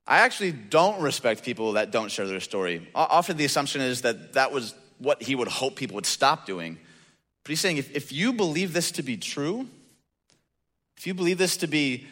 I 0.06 0.18
actually 0.18 0.52
don't 0.52 1.00
respect 1.00 1.44
people 1.44 1.72
that 1.72 1.90
don't 1.90 2.10
share 2.10 2.26
their 2.26 2.40
story. 2.40 2.88
Often 2.94 3.38
the 3.38 3.44
assumption 3.44 3.80
is 3.80 4.02
that 4.02 4.34
that 4.34 4.52
was 4.52 4.74
what 4.98 5.22
he 5.22 5.34
would 5.34 5.48
hope 5.48 5.76
people 5.76 5.96
would 5.96 6.06
stop 6.06 6.46
doing. 6.46 6.78
But 7.42 7.50
he's 7.50 7.60
saying 7.60 7.76
if, 7.78 7.94
if 7.94 8.12
you 8.12 8.32
believe 8.32 8.72
this 8.72 8.92
to 8.92 9.02
be 9.02 9.16
true, 9.16 9.68
if 10.96 11.06
you 11.06 11.14
believe 11.14 11.38
this 11.38 11.58
to 11.58 11.66
be 11.66 12.06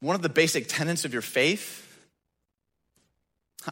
one 0.00 0.14
of 0.14 0.22
the 0.22 0.28
basic 0.28 0.66
tenets 0.68 1.04
of 1.04 1.12
your 1.12 1.22
faith, 1.22 1.80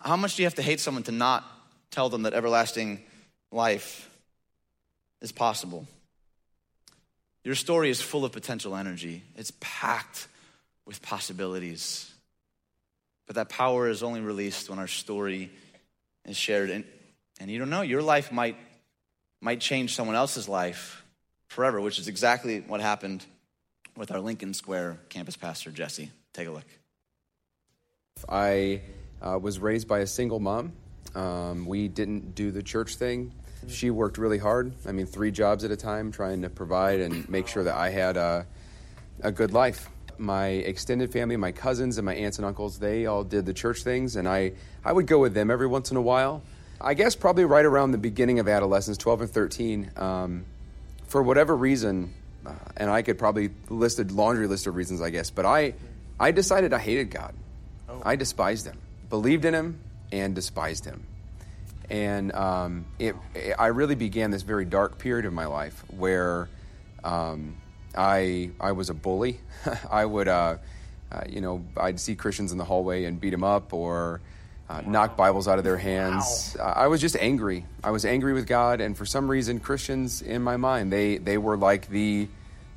how 0.00 0.16
much 0.16 0.36
do 0.36 0.42
you 0.42 0.46
have 0.46 0.54
to 0.54 0.62
hate 0.62 0.80
someone 0.80 1.02
to 1.04 1.12
not 1.12 1.44
tell 1.90 2.08
them 2.08 2.22
that 2.22 2.32
everlasting 2.32 3.02
life 3.50 4.08
is 5.20 5.32
possible? 5.32 5.86
Your 7.44 7.54
story 7.54 7.90
is 7.90 8.00
full 8.00 8.24
of 8.24 8.32
potential 8.32 8.76
energy, 8.76 9.22
it's 9.36 9.52
packed 9.60 10.28
with 10.86 11.02
possibilities. 11.02 12.08
But 13.26 13.36
that 13.36 13.48
power 13.48 13.88
is 13.88 14.02
only 14.02 14.20
released 14.20 14.68
when 14.68 14.78
our 14.78 14.88
story 14.88 15.50
is 16.24 16.36
shared. 16.36 16.70
And, 16.70 16.84
and 17.40 17.50
you 17.50 17.58
don't 17.58 17.70
know, 17.70 17.82
your 17.82 18.02
life 18.02 18.32
might, 18.32 18.56
might 19.40 19.60
change 19.60 19.94
someone 19.94 20.16
else's 20.16 20.48
life 20.48 21.04
forever, 21.48 21.80
which 21.80 21.98
is 21.98 22.08
exactly 22.08 22.60
what 22.60 22.80
happened 22.80 23.24
with 23.96 24.10
our 24.10 24.20
Lincoln 24.20 24.54
Square 24.54 24.98
campus 25.08 25.36
pastor, 25.36 25.70
Jesse. 25.70 26.10
Take 26.32 26.48
a 26.48 26.50
look. 26.50 26.66
I 28.28 28.82
uh, 29.20 29.38
was 29.38 29.58
raised 29.58 29.88
by 29.88 30.00
a 30.00 30.06
single 30.06 30.40
mom. 30.40 30.72
Um, 31.14 31.66
we 31.66 31.88
didn't 31.88 32.34
do 32.34 32.50
the 32.50 32.62
church 32.62 32.96
thing. 32.96 33.32
She 33.68 33.90
worked 33.90 34.18
really 34.18 34.38
hard. 34.38 34.72
I 34.86 34.92
mean, 34.92 35.06
three 35.06 35.30
jobs 35.30 35.64
at 35.64 35.70
a 35.70 35.76
time, 35.76 36.12
trying 36.12 36.42
to 36.42 36.50
provide 36.50 37.00
and 37.00 37.28
make 37.28 37.46
sure 37.46 37.64
that 37.64 37.74
I 37.74 37.90
had 37.90 38.16
a, 38.16 38.46
a 39.22 39.32
good 39.32 39.52
life. 39.52 39.88
My 40.18 40.46
extended 40.46 41.12
family, 41.12 41.36
my 41.36 41.52
cousins 41.52 41.98
and 41.98 42.04
my 42.04 42.14
aunts 42.14 42.38
and 42.38 42.46
uncles, 42.46 42.78
they 42.78 43.06
all 43.06 43.24
did 43.24 43.46
the 43.46 43.54
church 43.54 43.82
things, 43.82 44.16
and 44.16 44.28
I, 44.28 44.52
I 44.84 44.92
would 44.92 45.06
go 45.06 45.18
with 45.18 45.34
them 45.34 45.50
every 45.50 45.66
once 45.66 45.90
in 45.90 45.96
a 45.96 46.02
while. 46.02 46.42
I 46.80 46.94
guess 46.94 47.14
probably 47.14 47.44
right 47.44 47.64
around 47.64 47.92
the 47.92 47.98
beginning 47.98 48.40
of 48.40 48.48
adolescence, 48.48 48.98
12 48.98 49.22
and 49.22 49.30
13, 49.30 49.90
um, 49.96 50.44
for 51.06 51.22
whatever 51.22 51.56
reason, 51.56 52.12
uh, 52.44 52.52
and 52.76 52.90
I 52.90 53.02
could 53.02 53.18
probably 53.18 53.50
list 53.68 54.00
a 54.00 54.04
laundry 54.04 54.48
list 54.48 54.66
of 54.66 54.74
reasons, 54.74 55.00
I 55.00 55.10
guess, 55.10 55.30
but 55.30 55.46
I, 55.46 55.74
I 56.18 56.32
decided 56.32 56.72
I 56.72 56.78
hated 56.78 57.10
God. 57.10 57.34
Oh. 57.88 58.02
I 58.04 58.16
despised 58.16 58.66
Him, 58.66 58.78
believed 59.10 59.44
in 59.44 59.54
Him, 59.54 59.78
and 60.10 60.34
despised 60.34 60.84
Him. 60.84 61.06
And 61.92 62.32
um, 62.34 62.86
it, 62.98 63.14
it, 63.34 63.54
I 63.58 63.66
really 63.66 63.94
began 63.94 64.30
this 64.30 64.42
very 64.42 64.64
dark 64.64 64.98
period 64.98 65.26
of 65.26 65.34
my 65.34 65.44
life 65.44 65.84
where 65.90 66.48
um, 67.04 67.54
I, 67.94 68.50
I 68.58 68.72
was 68.72 68.88
a 68.88 68.94
bully. 68.94 69.40
I 69.90 70.06
would, 70.06 70.26
uh, 70.26 70.56
uh, 71.12 71.20
you 71.28 71.42
know, 71.42 71.62
I'd 71.76 72.00
see 72.00 72.14
Christians 72.16 72.50
in 72.50 72.56
the 72.56 72.64
hallway 72.64 73.04
and 73.04 73.20
beat 73.20 73.30
them 73.30 73.44
up 73.44 73.74
or 73.74 74.22
uh, 74.70 74.80
knock 74.86 75.18
Bibles 75.18 75.46
out 75.46 75.58
of 75.58 75.64
their 75.64 75.76
hands. 75.76 76.56
Wow. 76.58 76.72
I 76.74 76.86
was 76.86 76.98
just 76.98 77.14
angry. 77.16 77.66
I 77.84 77.90
was 77.90 78.06
angry 78.06 78.32
with 78.32 78.46
God, 78.46 78.80
and 78.80 78.96
for 78.96 79.04
some 79.04 79.30
reason, 79.30 79.60
Christians 79.60 80.22
in 80.22 80.40
my 80.40 80.56
mind 80.56 80.90
they 80.90 81.18
they 81.18 81.36
were 81.36 81.58
like 81.58 81.88
the 81.88 82.28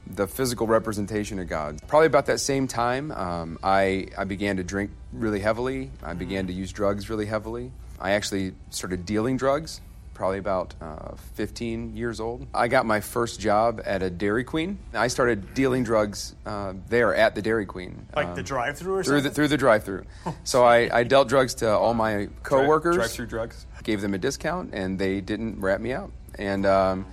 the 0.05 0.27
physical 0.27 0.67
representation 0.67 1.39
of 1.39 1.47
God. 1.47 1.79
Probably 1.87 2.07
about 2.07 2.25
that 2.25 2.41
same 2.41 2.67
time, 2.67 3.11
um, 3.11 3.59
I 3.63 4.07
I 4.17 4.25
began 4.25 4.57
to 4.57 4.63
drink 4.63 4.91
really 5.13 5.39
heavily. 5.39 5.89
I 6.03 6.15
began 6.15 6.47
to 6.47 6.53
use 6.53 6.73
drugs 6.73 7.09
really 7.09 7.27
heavily. 7.27 7.71
I 7.99 8.11
actually 8.11 8.53
started 8.69 9.05
dealing 9.05 9.37
drugs 9.37 9.81
probably 10.15 10.39
about 10.39 10.73
uh, 10.81 11.13
15 11.35 11.95
years 11.95 12.19
old. 12.19 12.47
I 12.53 12.67
got 12.67 12.87
my 12.87 13.01
first 13.01 13.39
job 13.39 13.81
at 13.85 14.01
a 14.01 14.09
Dairy 14.09 14.43
Queen. 14.43 14.79
I 14.93 15.09
started 15.09 15.53
dealing 15.53 15.83
drugs 15.83 16.33
uh, 16.45 16.73
there 16.89 17.13
at 17.13 17.35
the 17.35 17.41
Dairy 17.43 17.67
Queen. 17.67 18.07
Like 18.15 18.27
um, 18.27 18.35
the 18.35 18.41
drive-through 18.41 18.95
or 18.95 19.03
through 19.03 19.17
something? 19.17 19.29
The, 19.29 19.35
through 19.35 19.47
the 19.49 19.57
drive-through. 19.57 20.05
so 20.43 20.63
I, 20.63 20.89
I, 20.91 21.03
dealt 21.03 21.27
drugs 21.27 21.55
to 21.55 21.69
all 21.69 21.93
my 21.93 22.29
coworkers. 22.41 22.95
Drive-through 22.95 23.27
drugs. 23.27 23.67
Gave 23.83 24.01
them 24.01 24.15
a 24.15 24.17
discount, 24.17 24.73
and 24.73 24.97
they 24.97 25.21
didn't 25.21 25.59
rat 25.59 25.79
me 25.79 25.91
out. 25.91 26.11
And 26.39 26.65
um, 26.65 27.05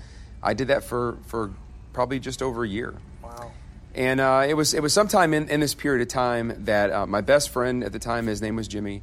I 0.43 0.55
did 0.55 0.69
that 0.69 0.85
for, 0.85 1.19
for 1.27 1.53
probably 1.93 2.19
just 2.19 2.41
over 2.41 2.65
a 2.65 2.69
year. 2.69 2.95
Wow. 3.23 3.51
And 3.95 4.21
uh, 4.21 4.47
it 4.49 4.55
was 4.55 4.73
it 4.73 4.83
was 4.83 4.95
sometime 4.95 5.35
in, 5.35 5.51
in 5.51 5.61
this 5.61 5.75
period 5.75 6.01
of 6.01 6.09
time 6.09 6.65
that 6.65 6.91
uh, 6.91 7.07
my 7.07 7.21
best 7.21 7.51
friend 7.51 7.85
at 7.85 7.93
the 7.93 7.99
time, 7.99 8.27
his 8.27 8.41
name 8.41 8.57
was 8.57 8.67
Jimmy, 8.67 9.03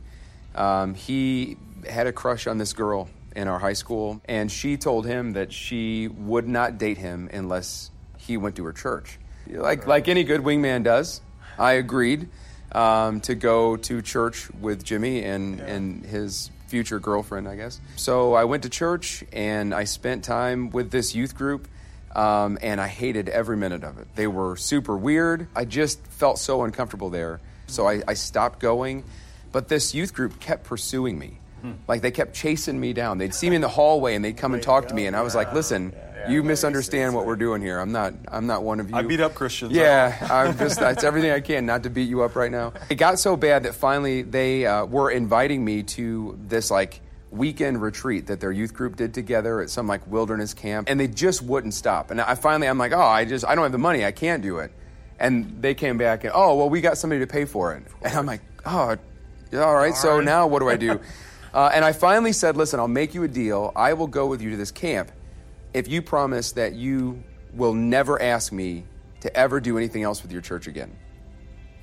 um, 0.55 0.95
he 0.95 1.57
had 1.87 2.07
a 2.07 2.11
crush 2.11 2.47
on 2.47 2.57
this 2.57 2.73
girl 2.73 3.09
in 3.35 3.47
our 3.47 3.59
high 3.59 3.73
school, 3.73 4.21
and 4.25 4.51
she 4.51 4.77
told 4.77 5.05
him 5.05 5.33
that 5.33 5.53
she 5.53 6.07
would 6.07 6.47
not 6.47 6.77
date 6.77 6.97
him 6.97 7.29
unless 7.31 7.91
he 8.17 8.37
went 8.37 8.55
to 8.55 8.65
her 8.65 8.73
church. 8.73 9.19
Like, 9.47 9.87
like 9.87 10.07
any 10.07 10.23
good 10.23 10.41
wingman 10.41 10.83
does, 10.83 11.21
I 11.57 11.73
agreed 11.73 12.29
um, 12.71 13.21
to 13.21 13.35
go 13.35 13.77
to 13.77 14.01
church 14.01 14.49
with 14.59 14.83
Jimmy 14.83 15.23
and, 15.23 15.57
yeah. 15.57 15.65
and 15.65 16.05
his 16.05 16.51
future 16.67 16.99
girlfriend, 16.99 17.47
I 17.47 17.55
guess. 17.55 17.81
So 17.95 18.35
I 18.35 18.43
went 18.43 18.63
to 18.63 18.69
church 18.69 19.23
and 19.33 19.73
I 19.73 19.85
spent 19.85 20.23
time 20.23 20.69
with 20.69 20.91
this 20.91 21.15
youth 21.15 21.35
group. 21.35 21.67
Um, 22.15 22.57
and 22.63 22.81
I 22.81 22.87
hated 22.87 23.29
every 23.29 23.55
minute 23.55 23.83
of 23.83 23.99
it. 23.99 24.07
They 24.15 24.25
were 24.25 24.55
super 24.55 24.97
weird. 24.97 25.47
I 25.55 25.65
just 25.65 26.03
felt 26.07 26.39
so 26.39 26.63
uncomfortable 26.63 27.11
there. 27.11 27.39
So 27.67 27.87
I, 27.87 28.01
I 28.07 28.15
stopped 28.15 28.59
going. 28.59 29.03
But 29.51 29.67
this 29.67 29.93
youth 29.93 30.13
group 30.13 30.39
kept 30.39 30.63
pursuing 30.63 31.19
me. 31.19 31.38
Hmm. 31.61 31.71
Like 31.87 32.01
they 32.01 32.11
kept 32.11 32.33
chasing 32.33 32.79
me 32.79 32.93
down. 32.93 33.17
They'd 33.17 33.33
see 33.33 33.49
me 33.49 33.55
in 33.57 33.61
the 33.61 33.67
hallway 33.69 34.15
and 34.15 34.23
they'd 34.23 34.37
come 34.37 34.53
and 34.53 34.63
talk 34.63 34.87
to 34.89 34.93
me, 34.93 35.05
and 35.07 35.15
I 35.15 35.21
was 35.21 35.35
like, 35.35 35.53
"Listen, 35.53 35.93
you 36.27 36.43
misunderstand 36.43 37.13
what 37.13 37.25
we're 37.25 37.35
doing 37.35 37.61
here. 37.61 37.79
I'm 37.79 37.91
not. 37.91 38.13
I'm 38.27 38.47
not 38.47 38.63
one 38.63 38.79
of 38.79 38.89
you." 38.89 38.95
I 38.95 39.01
beat 39.01 39.19
up 39.19 39.35
Christians. 39.35 39.73
Yeah, 39.73 40.15
I'm 40.29 40.57
just. 40.57 40.79
That's 40.79 41.03
everything 41.03 41.31
I 41.31 41.39
can 41.39 41.65
not 41.65 41.83
to 41.83 41.89
beat 41.89 42.07
you 42.09 42.21
up 42.23 42.35
right 42.35 42.51
now. 42.51 42.73
It 42.89 42.95
got 42.95 43.19
so 43.19 43.35
bad 43.35 43.63
that 43.63 43.75
finally 43.75 44.21
they 44.21 44.65
uh, 44.65 44.85
were 44.85 45.11
inviting 45.11 45.63
me 45.63 45.83
to 45.83 46.37
this 46.47 46.71
like 46.71 47.01
weekend 47.31 47.81
retreat 47.81 48.27
that 48.27 48.39
their 48.39 48.51
youth 48.51 48.73
group 48.73 48.95
did 48.95 49.13
together 49.13 49.61
at 49.61 49.69
some 49.69 49.87
like 49.87 50.05
wilderness 50.07 50.53
camp, 50.53 50.89
and 50.89 50.99
they 50.99 51.07
just 51.07 51.41
wouldn't 51.41 51.73
stop. 51.73 52.11
And 52.11 52.21
I 52.21 52.35
finally, 52.35 52.67
I'm 52.67 52.77
like, 52.77 52.93
"Oh, 52.93 52.99
I 53.01 53.25
just. 53.25 53.45
I 53.45 53.55
don't 53.55 53.63
have 53.63 53.71
the 53.71 53.77
money. 53.77 54.05
I 54.05 54.11
can't 54.11 54.41
do 54.41 54.59
it." 54.59 54.71
And 55.19 55.61
they 55.61 55.73
came 55.73 55.97
back 55.97 56.23
and, 56.23 56.31
"Oh, 56.33 56.55
well, 56.55 56.69
we 56.69 56.79
got 56.79 56.97
somebody 56.97 57.19
to 57.19 57.27
pay 57.27 57.43
for 57.45 57.73
it." 57.73 57.83
And 58.01 58.13
I'm 58.13 58.25
like, 58.25 58.41
"Oh." 58.65 58.95
All 59.51 59.73
right, 59.75 59.95
so 59.95 60.21
now 60.21 60.45
what 60.45 60.59
do 60.59 60.69
I 60.69 60.75
do? 60.77 60.99
Uh, 61.53 61.71
and 61.73 61.83
I 61.83 61.93
finally 61.93 62.33
said, 62.33 62.57
listen, 62.57 62.79
I'll 62.79 62.87
make 62.87 63.13
you 63.13 63.23
a 63.23 63.27
deal. 63.27 63.71
I 63.75 63.93
will 63.93 64.07
go 64.07 64.27
with 64.27 64.41
you 64.41 64.51
to 64.51 64.57
this 64.57 64.71
camp 64.71 65.11
if 65.73 65.87
you 65.87 66.01
promise 66.01 66.53
that 66.53 66.73
you 66.73 67.23
will 67.53 67.73
never 67.73 68.21
ask 68.21 68.51
me 68.51 68.85
to 69.21 69.35
ever 69.35 69.59
do 69.59 69.77
anything 69.77 70.03
else 70.03 70.21
with 70.21 70.31
your 70.31 70.41
church 70.41 70.67
again. 70.67 70.95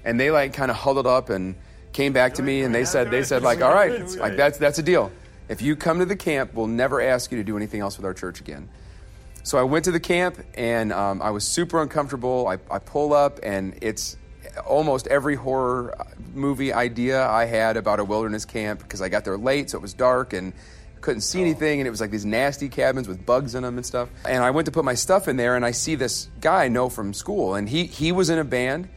And 0.05 0.19
they 0.19 0.31
like 0.31 0.53
kind 0.53 0.71
of 0.71 0.77
huddled 0.77 1.07
up 1.07 1.31
and 1.31 1.57
came 1.93 2.13
back 2.13 2.35
to 2.35 2.43
me 2.43 2.63
and 2.63 2.75
they 2.75 2.85
said, 2.85 3.11
they 3.11 3.23
said 3.23 3.43
like, 3.43 3.63
all 3.63 3.75
right, 3.75 4.09
like 4.17 4.37
that's, 4.37 4.59
that's 4.59 4.79
a 4.79 4.83
deal. 4.83 5.11
If 5.49 5.63
you 5.63 5.77
come 5.77 5.99
to 5.99 6.05
the 6.05 6.17
camp, 6.17 6.55
we'll 6.55 6.67
never 6.67 7.01
ask 7.01 7.31
you 7.31 7.39
to 7.39 7.45
do 7.45 7.57
anything 7.57 7.81
else 7.81 7.97
with 7.97 8.07
our 8.07 8.15
church 8.15 8.41
again. 8.41 8.69
So 9.43 9.59
I 9.59 9.63
went 9.63 9.85
to 9.85 9.93
the 9.93 10.01
camp 10.01 10.39
and 10.55 10.93
um, 10.93 11.23
I 11.23 11.31
was 11.31 11.47
super 11.47 11.81
uncomfortable. 11.81 12.49
I, 12.49 12.59
I 12.71 12.81
pull 12.81 13.13
up 13.13 13.39
and 13.43 13.79
it's 13.81 14.17
almost 14.67 15.07
every 15.07 15.35
horror 15.35 15.95
movie 16.35 16.73
idea 16.73 17.27
I 17.27 17.47
had 17.47 17.77
about 17.77 18.01
a 18.01 18.05
wilderness 18.05 18.45
camp 18.45 18.81
because 18.81 19.03
I 19.03 19.09
got 19.09 19.25
there 19.25 19.37
late, 19.37 19.71
so 19.71 19.79
it 19.79 19.83
was 19.83 19.95
dark 19.95 20.33
and 20.33 20.53
couldn't 21.01 21.21
see 21.21 21.41
anything, 21.41 21.81
and 21.81 21.87
it 21.87 21.91
was 21.91 22.01
like 22.01 22.11
these 22.11 22.25
nasty 22.25 22.69
cabins 22.69 23.07
with 23.07 23.25
bugs 23.25 23.55
in 23.55 23.63
them 23.63 23.77
and 23.77 23.87
stuff. 23.87 24.09
And 24.25 24.43
I 24.43 24.51
went 24.51 24.67
to 24.67 24.73
put 24.73 24.85
my 24.85 24.95
stuff 24.95 25.29
in 25.29 25.37
there, 25.37 25.57
and 25.57 25.65
I 25.65 25.71
see 25.71 25.95
this 25.95 26.29
guy 26.41 26.65
I 26.65 26.69
know 26.69 26.89
from 26.89 27.15
school, 27.15 27.55
and 27.55 27.69
he 27.69 27.85
he 27.87 28.13
was 28.13 28.31
in 28.31 28.39
a 28.39 28.45
band. 28.45 28.89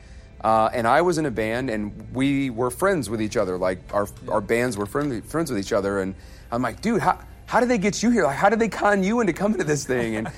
Uh, 0.42 0.70
and 0.74 0.88
I 0.88 1.02
was 1.02 1.18
in 1.18 1.26
a 1.26 1.32
band, 1.32 1.70
and 1.70 2.14
we 2.14 2.50
were 2.50 2.72
friends 2.72 3.10
with 3.10 3.22
each 3.22 3.36
other. 3.36 3.58
Like 3.58 3.80
our 3.94 4.08
our 4.30 4.42
bands 4.42 4.78
were 4.78 4.86
friend, 4.86 5.24
friends 5.26 5.52
with 5.52 5.60
each 5.60 5.74
other. 5.74 6.00
And 6.00 6.16
I'm 6.52 6.62
like, 6.62 6.82
dude, 6.82 7.02
how 7.02 7.20
how 7.46 7.60
did 7.60 7.70
they 7.70 7.78
get 7.78 8.02
you 8.02 8.10
here? 8.10 8.24
Like, 8.24 8.38
how 8.38 8.50
did 8.50 8.60
they 8.60 8.70
con 8.70 9.04
you 9.04 9.20
into 9.20 9.34
coming 9.34 9.58
to 9.58 9.64
this 9.66 9.86
thing? 9.86 10.16
And 10.16 10.32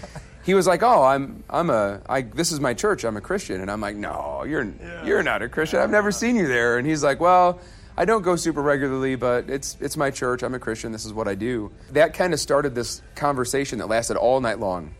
he 0.44 0.54
was 0.54 0.68
like, 0.68 0.84
"Oh, 0.84 1.04
I'm 1.04 1.44
I'm 1.50 1.70
a 1.70 2.02
I 2.08 2.22
this 2.22 2.52
is 2.52 2.60
my 2.60 2.74
church. 2.74 3.04
I'm 3.04 3.18
a 3.18 3.22
Christian." 3.22 3.62
And 3.62 3.70
I'm 3.70 3.82
like, 3.82 3.96
"No, 3.96 4.44
you're 4.48 4.64
yeah. 4.64 5.06
you're 5.06 5.24
not 5.24 5.42
a 5.42 5.50
Christian. 5.50 5.80
I've 5.80 5.90
never 5.92 6.12
seen 6.12 6.36
you 6.36 6.48
there." 6.48 6.78
And 6.78 6.88
he's 6.88 7.04
like, 7.04 7.20
"Well, 7.20 7.60
I 7.98 8.06
don't 8.06 8.22
go 8.22 8.36
super 8.36 8.62
regularly, 8.62 9.16
but 9.16 9.50
it's 9.50 9.78
it's 9.80 9.98
my 9.98 10.12
church. 10.12 10.44
I'm 10.44 10.56
a 10.56 10.60
Christian. 10.60 10.92
This 10.92 11.06
is 11.06 11.14
what 11.14 11.28
I 11.28 11.36
do." 11.36 11.72
That 11.92 12.14
kind 12.14 12.34
of 12.34 12.40
started 12.40 12.76
this 12.76 13.02
conversation 13.16 13.80
that 13.80 13.88
lasted 13.88 14.18
all 14.18 14.40
night 14.42 14.60
long. 14.60 14.96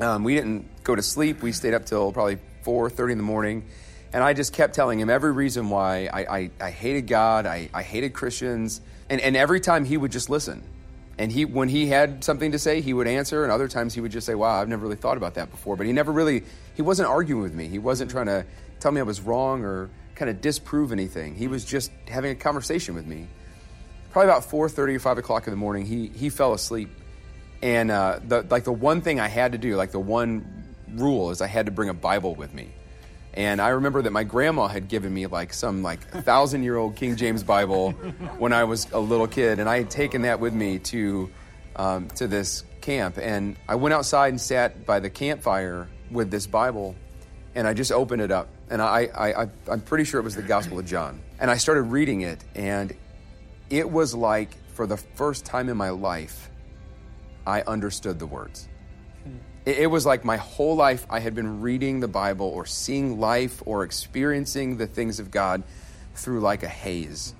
Um, 0.00 0.24
we 0.24 0.34
didn't 0.34 0.84
go 0.84 0.94
to 0.94 1.02
sleep. 1.02 1.42
We 1.42 1.52
stayed 1.52 1.74
up 1.74 1.86
till 1.86 2.12
probably 2.12 2.38
4:30 2.64 3.12
in 3.12 3.18
the 3.18 3.24
morning, 3.24 3.64
And 4.12 4.22
I 4.22 4.32
just 4.32 4.52
kept 4.52 4.74
telling 4.74 5.00
him 5.00 5.10
every 5.10 5.32
reason 5.32 5.70
why 5.70 6.08
I, 6.12 6.20
I, 6.38 6.50
I 6.60 6.70
hated 6.70 7.08
God, 7.08 7.46
I, 7.46 7.68
I 7.74 7.82
hated 7.82 8.12
Christians. 8.12 8.80
And, 9.10 9.20
and 9.20 9.36
every 9.36 9.60
time 9.60 9.84
he 9.84 9.96
would 9.96 10.12
just 10.12 10.30
listen. 10.30 10.62
And 11.18 11.30
he, 11.30 11.44
when 11.44 11.68
he 11.68 11.86
had 11.86 12.24
something 12.24 12.52
to 12.52 12.58
say, 12.58 12.80
he 12.80 12.92
would 12.92 13.06
answer. 13.06 13.44
And 13.44 13.52
other 13.52 13.68
times 13.68 13.94
he 13.94 14.00
would 14.00 14.12
just 14.12 14.26
say, 14.26 14.34
wow, 14.34 14.60
I've 14.60 14.68
never 14.68 14.82
really 14.82 14.96
thought 14.96 15.16
about 15.16 15.34
that 15.34 15.50
before. 15.50 15.76
But 15.76 15.86
he 15.86 15.92
never 15.92 16.10
really, 16.10 16.42
he 16.74 16.82
wasn't 16.82 17.08
arguing 17.08 17.42
with 17.42 17.54
me. 17.54 17.68
He 17.68 17.78
wasn't 17.78 18.10
trying 18.10 18.26
to 18.26 18.44
tell 18.80 18.90
me 18.90 19.00
I 19.00 19.04
was 19.04 19.20
wrong 19.20 19.64
or 19.64 19.90
kind 20.14 20.30
of 20.30 20.40
disprove 20.40 20.92
anything. 20.92 21.34
He 21.34 21.48
was 21.48 21.64
just 21.64 21.90
having 22.08 22.32
a 22.32 22.34
conversation 22.34 22.94
with 22.94 23.06
me. 23.06 23.28
Probably 24.10 24.30
about 24.30 24.42
4.30 24.42 24.96
or 24.96 24.98
5 25.00 25.18
o'clock 25.18 25.46
in 25.46 25.52
the 25.52 25.56
morning, 25.56 25.86
he, 25.86 26.08
he 26.08 26.30
fell 26.30 26.52
asleep. 26.52 26.88
And 27.62 27.90
uh, 27.90 28.20
the, 28.26 28.42
like 28.48 28.64
the 28.64 28.72
one 28.72 29.00
thing 29.00 29.20
I 29.20 29.28
had 29.28 29.52
to 29.52 29.58
do, 29.58 29.76
like 29.76 29.90
the 29.90 30.00
one 30.00 30.64
rule 30.94 31.30
is 31.30 31.40
I 31.40 31.46
had 31.46 31.66
to 31.66 31.72
bring 31.72 31.88
a 31.88 31.94
Bible 31.94 32.34
with 32.34 32.52
me. 32.54 32.68
And 33.34 33.60
I 33.60 33.70
remember 33.70 34.00
that 34.02 34.12
my 34.12 34.22
grandma 34.22 34.68
had 34.68 34.88
given 34.88 35.12
me 35.12 35.26
like 35.26 35.52
some 35.52 35.82
like 35.82 36.00
thousand 36.24 36.62
year 36.62 36.76
old 36.76 36.94
King 36.94 37.16
James 37.16 37.42
Bible 37.42 37.90
when 38.38 38.52
I 38.52 38.64
was 38.64 38.90
a 38.92 39.00
little 39.00 39.26
kid, 39.26 39.58
and 39.58 39.68
I 39.68 39.78
had 39.78 39.90
taken 39.90 40.22
that 40.22 40.38
with 40.38 40.54
me 40.54 40.78
to 40.78 41.30
um, 41.74 42.08
to 42.10 42.28
this 42.28 42.64
camp. 42.80 43.18
And 43.18 43.56
I 43.68 43.74
went 43.74 43.92
outside 43.92 44.28
and 44.28 44.40
sat 44.40 44.86
by 44.86 45.00
the 45.00 45.10
campfire 45.10 45.88
with 46.12 46.30
this 46.30 46.46
Bible, 46.46 46.94
and 47.56 47.66
I 47.66 47.74
just 47.74 47.90
opened 47.90 48.22
it 48.22 48.30
up, 48.30 48.48
and 48.70 48.80
I, 48.80 49.08
I, 49.12 49.42
I 49.42 49.48
I'm 49.68 49.80
pretty 49.80 50.04
sure 50.04 50.20
it 50.20 50.24
was 50.24 50.36
the 50.36 50.42
Gospel 50.42 50.78
of 50.78 50.86
John, 50.86 51.20
and 51.40 51.50
I 51.50 51.56
started 51.56 51.82
reading 51.82 52.20
it, 52.20 52.42
and 52.54 52.94
it 53.68 53.90
was 53.90 54.14
like 54.14 54.50
for 54.74 54.86
the 54.86 54.96
first 54.96 55.44
time 55.44 55.68
in 55.68 55.76
my 55.76 55.90
life, 55.90 56.50
I 57.44 57.62
understood 57.62 58.20
the 58.20 58.26
words. 58.26 58.68
It, 59.64 59.78
it 59.78 59.86
was 59.86 60.06
like 60.06 60.24
my 60.24 60.36
whole 60.36 60.76
life 60.76 61.06
I 61.10 61.20
had 61.20 61.34
been 61.34 61.60
reading 61.60 62.00
the 62.00 62.08
Bible 62.08 62.46
or 62.46 62.66
seeing 62.66 63.18
life 63.18 63.62
or 63.66 63.84
experiencing 63.84 64.76
the 64.76 64.86
things 64.86 65.20
of 65.20 65.30
God 65.30 65.62
through 66.14 66.40
like 66.40 66.62
a 66.62 66.68
haze 66.68 67.34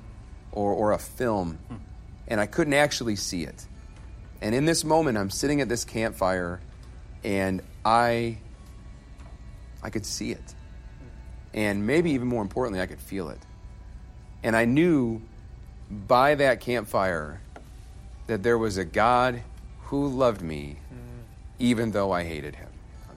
or, 0.53 0.73
or 0.73 0.93
a 0.93 0.99
film, 0.99 1.59
hmm. 1.69 1.77
and 2.29 2.41
I 2.41 2.47
couldn't 2.47 2.75
actually 2.75 3.17
see 3.17 3.43
it. 3.43 3.67
And 4.41 4.55
in 4.55 4.65
this 4.65 4.85
moment, 4.85 5.19
I'm 5.19 5.31
sitting 5.31 5.61
at 5.61 5.69
this 5.69 5.85
campfire, 5.85 6.61
and 7.23 7.63
I, 7.85 8.39
I 9.83 9.91
could 9.91 10.07
see 10.07 10.33
it, 10.33 10.55
and 11.53 11.87
maybe 11.87 12.13
even 12.13 12.29
more 12.29 12.43
importantly, 12.43 12.81
I 12.81 12.87
could 12.87 13.01
feel 13.01 13.31
it. 13.31 13.39
And 14.43 14.55
I 14.55 14.65
knew 14.65 15.23
by 15.91 16.35
that 16.35 16.61
campfire 16.61 17.41
that 18.27 18.43
there 18.43 18.59
was 18.59 18.77
a 18.77 18.85
God 18.85 19.43
who 19.85 20.09
loved 20.09 20.43
me 20.43 20.77
hmm. 20.89 21.04
Even 21.59 21.93
though 21.93 22.13
I 22.13 22.25
hated 22.25 22.57
him. 22.57 22.69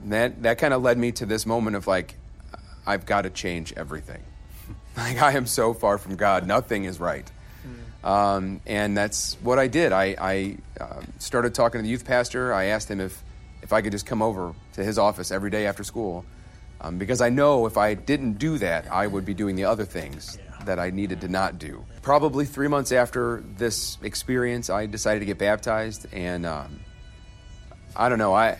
And 0.02 0.12
that 0.12 0.42
that 0.42 0.58
kind 0.58 0.74
of 0.74 0.82
led 0.82 0.98
me 0.98 1.12
to 1.12 1.26
this 1.26 1.46
moment 1.46 1.76
of 1.76 1.86
like, 1.86 2.16
I've 2.86 3.06
got 3.06 3.22
to 3.22 3.30
change 3.30 3.72
everything. 3.76 4.22
like 4.96 5.20
I 5.20 5.32
am 5.32 5.46
so 5.46 5.74
far 5.74 5.98
from 5.98 6.16
God, 6.16 6.46
nothing 6.46 6.84
is 6.84 7.00
right. 7.00 7.30
Um, 8.04 8.60
and 8.66 8.96
that's 8.96 9.34
what 9.42 9.58
I 9.58 9.66
did. 9.66 9.92
I, 9.92 10.14
I 10.18 10.56
uh, 10.80 11.00
started 11.18 11.54
talking 11.54 11.80
to 11.80 11.82
the 11.82 11.88
youth 11.88 12.04
pastor. 12.04 12.54
I 12.54 12.66
asked 12.66 12.90
him 12.90 13.00
if 13.00 13.22
if 13.62 13.72
I 13.72 13.82
could 13.82 13.92
just 13.92 14.06
come 14.06 14.22
over 14.22 14.54
to 14.74 14.84
his 14.84 14.98
office 14.98 15.30
every 15.30 15.50
day 15.50 15.66
after 15.66 15.82
school, 15.82 16.24
um, 16.80 16.96
because 16.96 17.20
I 17.20 17.28
know 17.28 17.66
if 17.66 17.76
I 17.76 17.94
didn't 17.94 18.34
do 18.34 18.56
that, 18.58 18.90
I 18.90 19.06
would 19.06 19.26
be 19.26 19.34
doing 19.34 19.56
the 19.56 19.64
other 19.64 19.84
things 19.84 20.38
that 20.64 20.78
I 20.78 20.90
needed 20.90 21.20
to 21.22 21.28
not 21.28 21.58
do. 21.58 21.84
Probably 22.00 22.44
three 22.44 22.68
months 22.68 22.92
after 22.92 23.42
this 23.56 23.98
experience, 24.00 24.70
I 24.70 24.86
decided 24.86 25.20
to 25.20 25.26
get 25.26 25.38
baptized, 25.38 26.06
and 26.12 26.46
um, 26.46 26.80
I 27.98 28.08
don't 28.08 28.18
know. 28.18 28.32
I, 28.32 28.58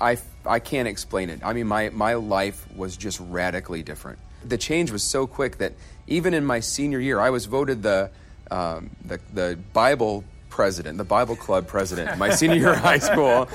I, 0.00 0.18
I 0.46 0.60
can't 0.60 0.88
explain 0.88 1.28
it. 1.28 1.40
I 1.44 1.52
mean, 1.52 1.66
my, 1.66 1.90
my 1.90 2.14
life 2.14 2.66
was 2.74 2.96
just 2.96 3.20
radically 3.20 3.82
different. 3.82 4.18
The 4.44 4.56
change 4.56 4.92
was 4.92 5.02
so 5.02 5.26
quick 5.26 5.58
that 5.58 5.72
even 6.06 6.32
in 6.32 6.46
my 6.46 6.60
senior 6.60 7.00
year, 7.00 7.18
I 7.18 7.30
was 7.30 7.46
voted 7.46 7.82
the, 7.82 8.10
um, 8.50 8.90
the, 9.04 9.18
the 9.34 9.58
Bible 9.72 10.24
president, 10.56 10.96
the 10.96 11.04
Bible 11.04 11.36
club 11.36 11.66
president, 11.66 12.16
my 12.16 12.30
senior 12.34 12.56
year 12.56 12.72
of 12.72 12.78
high 12.78 12.98
school. 12.98 13.48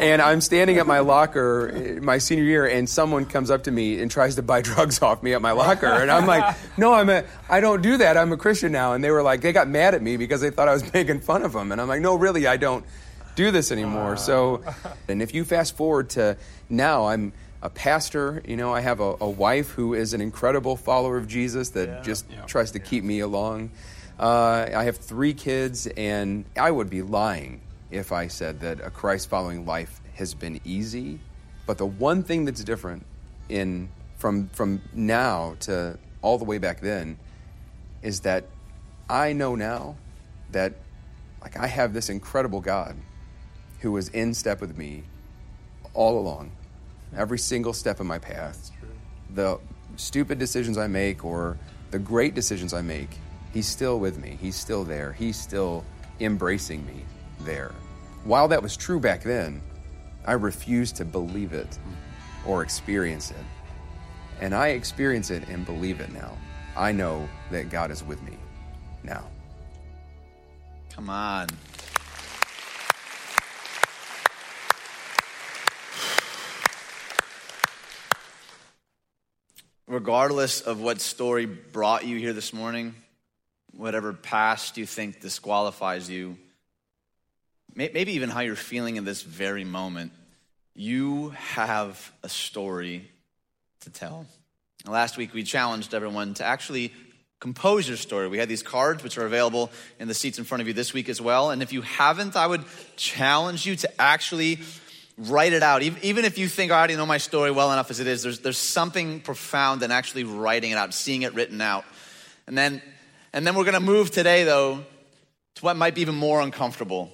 And 0.00 0.22
I'm 0.22 0.40
standing 0.40 0.78
at 0.78 0.86
my 0.86 0.98
locker 0.98 2.00
my 2.02 2.18
senior 2.18 2.44
year, 2.44 2.66
and 2.66 2.88
someone 2.88 3.26
comes 3.26 3.50
up 3.50 3.64
to 3.64 3.70
me 3.70 4.00
and 4.00 4.10
tries 4.10 4.34
to 4.36 4.42
buy 4.42 4.62
drugs 4.70 5.02
off 5.02 5.22
me 5.22 5.34
at 5.34 5.42
my 5.42 5.52
locker. 5.52 5.86
And 5.86 6.10
I'm 6.10 6.26
like, 6.26 6.56
no, 6.78 6.94
I'm 6.94 7.10
a, 7.10 7.24
I 7.48 7.60
don't 7.60 7.82
do 7.82 7.98
that. 7.98 8.16
I'm 8.16 8.32
a 8.32 8.36
Christian 8.36 8.72
now. 8.72 8.94
And 8.94 9.04
they 9.04 9.10
were 9.10 9.22
like, 9.22 9.42
they 9.42 9.52
got 9.52 9.68
mad 9.68 9.94
at 9.94 10.02
me 10.02 10.16
because 10.16 10.40
they 10.40 10.50
thought 10.50 10.68
I 10.68 10.72
was 10.72 10.92
making 10.94 11.20
fun 11.20 11.42
of 11.42 11.52
them. 11.52 11.70
And 11.70 11.80
I'm 11.80 11.86
like, 11.86 12.00
no, 12.00 12.16
really, 12.16 12.46
I 12.46 12.56
don't 12.56 12.84
do 13.34 13.50
this 13.50 13.72
anymore. 13.72 14.16
So, 14.16 14.62
and 15.08 15.22
if 15.22 15.34
you 15.34 15.44
fast 15.44 15.76
forward 15.76 16.10
to 16.10 16.36
now, 16.68 17.06
I'm 17.06 17.32
a 17.62 17.70
pastor. 17.70 18.42
You 18.46 18.56
know, 18.56 18.74
I 18.74 18.80
have 18.80 19.00
a, 19.00 19.16
a 19.20 19.28
wife 19.28 19.70
who 19.70 19.94
is 19.94 20.14
an 20.14 20.20
incredible 20.20 20.76
follower 20.76 21.16
of 21.16 21.28
Jesus 21.28 21.70
that 21.70 22.04
just 22.04 22.26
tries 22.46 22.72
to 22.72 22.78
keep 22.78 23.04
me 23.04 23.20
along. 23.20 23.70
Uh, 24.18 24.68
I 24.74 24.84
have 24.84 24.98
three 24.98 25.32
kids, 25.32 25.86
and 25.86 26.44
I 26.56 26.70
would 26.70 26.90
be 26.90 27.02
lying 27.02 27.60
if 27.90 28.12
I 28.12 28.28
said 28.28 28.60
that 28.60 28.80
a 28.80 28.90
Christ 28.90 29.28
following 29.28 29.64
life 29.66 30.00
has 30.14 30.34
been 30.34 30.60
easy. 30.64 31.20
But 31.66 31.78
the 31.78 31.86
one 31.86 32.22
thing 32.22 32.44
that's 32.44 32.62
different 32.62 33.06
in 33.48 33.88
from 34.18 34.48
from 34.50 34.82
now 34.92 35.56
to 35.60 35.98
all 36.22 36.36
the 36.38 36.44
way 36.44 36.58
back 36.58 36.80
then 36.80 37.18
is 38.02 38.20
that 38.20 38.44
I 39.08 39.32
know 39.32 39.54
now 39.54 39.96
that 40.52 40.74
like 41.40 41.56
I 41.56 41.66
have 41.66 41.94
this 41.94 42.10
incredible 42.10 42.60
God 42.60 42.96
who 43.80 43.92
was 43.92 44.08
in 44.08 44.34
step 44.34 44.60
with 44.60 44.76
me 44.76 45.02
all 45.94 46.18
along, 46.18 46.52
every 47.16 47.38
single 47.38 47.72
step 47.72 48.00
of 48.00 48.06
my 48.06 48.18
path. 48.18 48.70
The 49.34 49.58
stupid 49.96 50.38
decisions 50.38 50.78
I 50.78 50.86
make 50.86 51.24
or 51.24 51.58
the 51.90 51.98
great 51.98 52.34
decisions 52.34 52.72
I 52.72 52.82
make, 52.82 53.10
He's 53.52 53.66
still 53.66 53.98
with 53.98 54.18
me. 54.18 54.38
He's 54.40 54.54
still 54.54 54.84
there. 54.84 55.12
He's 55.12 55.36
still 55.36 55.84
embracing 56.20 56.86
me 56.86 57.02
there. 57.40 57.72
While 58.24 58.48
that 58.48 58.62
was 58.62 58.76
true 58.76 59.00
back 59.00 59.22
then, 59.22 59.60
I 60.24 60.32
refused 60.32 60.96
to 60.96 61.04
believe 61.04 61.52
it 61.52 61.78
or 62.46 62.62
experience 62.62 63.30
it. 63.30 63.44
And 64.40 64.54
I 64.54 64.68
experience 64.68 65.30
it 65.30 65.48
and 65.48 65.66
believe 65.66 66.00
it 66.00 66.12
now. 66.12 66.36
I 66.76 66.92
know 66.92 67.28
that 67.50 67.70
God 67.70 67.90
is 67.90 68.04
with 68.04 68.22
me 68.22 68.36
now. 69.02 69.24
Come 70.90 71.10
on. 71.10 71.48
Regardless 80.00 80.62
of 80.62 80.80
what 80.80 80.98
story 80.98 81.44
brought 81.44 82.06
you 82.06 82.16
here 82.16 82.32
this 82.32 82.54
morning, 82.54 82.94
whatever 83.76 84.14
past 84.14 84.78
you 84.78 84.86
think 84.86 85.20
disqualifies 85.20 86.08
you, 86.08 86.38
maybe 87.74 88.12
even 88.12 88.30
how 88.30 88.40
you're 88.40 88.56
feeling 88.56 88.96
in 88.96 89.04
this 89.04 89.20
very 89.20 89.62
moment, 89.62 90.12
you 90.74 91.28
have 91.36 92.12
a 92.22 92.30
story 92.30 93.10
to 93.80 93.90
tell. 93.90 94.24
Last 94.86 95.18
week, 95.18 95.34
we 95.34 95.42
challenged 95.42 95.92
everyone 95.92 96.32
to 96.34 96.44
actually 96.44 96.94
compose 97.38 97.86
your 97.86 97.98
story. 97.98 98.26
We 98.26 98.38
had 98.38 98.48
these 98.48 98.62
cards, 98.62 99.02
which 99.02 99.18
are 99.18 99.26
available 99.26 99.70
in 99.98 100.08
the 100.08 100.14
seats 100.14 100.38
in 100.38 100.44
front 100.44 100.62
of 100.62 100.66
you 100.66 100.72
this 100.72 100.94
week 100.94 101.10
as 101.10 101.20
well. 101.20 101.50
And 101.50 101.62
if 101.62 101.74
you 101.74 101.82
haven't, 101.82 102.36
I 102.36 102.46
would 102.46 102.64
challenge 102.96 103.66
you 103.66 103.76
to 103.76 104.00
actually 104.00 104.60
write 105.28 105.52
it 105.52 105.62
out. 105.62 105.82
Even 105.82 106.24
if 106.24 106.38
you 106.38 106.48
think 106.48 106.72
I 106.72 106.78
already 106.78 106.96
know 106.96 107.06
my 107.06 107.18
story 107.18 107.50
well 107.50 107.72
enough 107.72 107.90
as 107.90 108.00
it 108.00 108.06
is, 108.06 108.22
there's, 108.22 108.40
there's 108.40 108.58
something 108.58 109.20
profound 109.20 109.82
in 109.82 109.90
actually 109.90 110.24
writing 110.24 110.70
it 110.70 110.76
out, 110.76 110.94
seeing 110.94 111.22
it 111.22 111.34
written 111.34 111.60
out. 111.60 111.84
And 112.46 112.56
then, 112.56 112.82
and 113.32 113.46
then 113.46 113.54
we're 113.54 113.64
going 113.64 113.74
to 113.74 113.80
move 113.80 114.10
today, 114.10 114.44
though, 114.44 114.84
to 115.56 115.64
what 115.64 115.76
might 115.76 115.94
be 115.94 116.00
even 116.00 116.14
more 116.14 116.40
uncomfortable. 116.40 117.12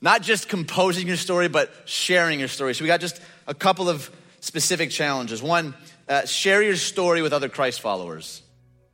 Not 0.00 0.22
just 0.22 0.48
composing 0.48 1.06
your 1.06 1.16
story, 1.16 1.48
but 1.48 1.72
sharing 1.84 2.38
your 2.38 2.48
story. 2.48 2.74
So 2.74 2.84
we 2.84 2.88
got 2.88 3.00
just 3.00 3.20
a 3.46 3.54
couple 3.54 3.88
of 3.88 4.10
specific 4.40 4.90
challenges. 4.90 5.42
One, 5.42 5.74
uh, 6.08 6.26
share 6.26 6.62
your 6.62 6.76
story 6.76 7.22
with 7.22 7.32
other 7.32 7.48
Christ 7.48 7.80
followers. 7.80 8.42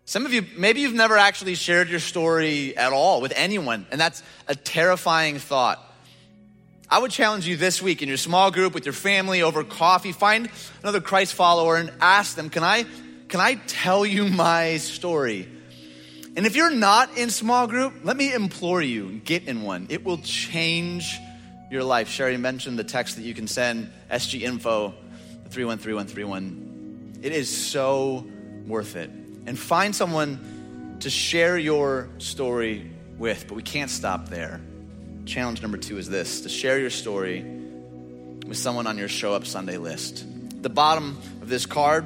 Some 0.05 0.27
of 0.27 0.33
you, 0.33 0.47
maybe 0.57 0.81
you've 0.81 0.95
never 0.95 1.17
actually 1.17 1.55
shared 1.55 1.89
your 1.89 2.01
story 2.01 2.77
at 2.77 2.93
all 2.93 3.21
with 3.21 3.33
anyone, 3.37 3.87
and 3.91 4.01
that's 4.01 4.23
a 4.49 4.55
terrifying 4.55 5.39
thought. 5.39 5.92
I 6.93 6.99
would 6.99 7.11
challenge 7.11 7.49
you 7.49 7.57
this 7.57 7.81
week 7.81 8.03
in 8.03 8.09
your 8.09 8.19
small 8.19 8.51
group 8.51 8.75
with 8.75 8.85
your 8.85 8.93
family 8.93 9.41
over 9.41 9.65
coffee, 9.65 10.13
find 10.13 10.51
another 10.83 11.01
Christ 11.01 11.33
follower 11.33 11.77
and 11.77 11.91
ask 12.03 12.37
them, 12.37 12.51
"Can 12.51 12.63
I 12.63 12.85
can 13.29 13.41
I 13.41 13.55
tell 13.67 14.05
you 14.05 14.27
my 14.29 14.77
story?" 14.77 15.49
And 16.37 16.45
if 16.45 16.55
you're 16.55 16.69
not 16.69 17.17
in 17.17 17.31
small 17.31 17.67
group, 17.67 17.95
let 18.05 18.15
me 18.15 18.35
implore 18.35 18.83
you, 18.83 19.23
get 19.25 19.45
in 19.45 19.63
one. 19.63 19.87
It 19.89 20.05
will 20.05 20.19
change 20.19 21.19
your 21.71 21.83
life. 21.83 22.11
Sherry 22.11 22.37
mentioned 22.37 22.79
the 22.79 22.85
text 22.85 23.17
that 23.17 23.23
you 23.23 23.33
can 23.33 23.49
send 23.49 23.91
SG 24.11 24.43
info 24.43 24.93
313131. 25.49 27.21
It 27.23 27.33
is 27.33 27.49
so 27.49 28.27
worth 28.67 28.97
it. 28.97 29.09
And 29.47 29.59
find 29.59 29.97
someone 29.97 30.99
to 31.01 31.09
share 31.09 31.57
your 31.57 32.11
story 32.19 32.91
with, 33.17 33.47
but 33.49 33.55
we 33.55 33.63
can't 33.63 33.91
stop 33.91 34.29
there. 34.29 34.61
Challenge 35.25 35.63
number 35.63 35.79
two 35.79 35.99
is 35.99 36.09
this 36.09 36.43
to 36.43 36.49
share 36.49 36.79
your 36.79 36.91
story 36.91 37.43
with 38.47 38.57
someone 38.57 38.87
on 38.87 38.99
your 38.99 39.09
show 39.09 39.35
up 39.35 39.47
Sunday 39.47 39.79
list. 39.79 40.27
The 40.63 40.71
bottom 40.71 41.19
of 41.41 41.49
this 41.49 41.67
card 41.67 42.05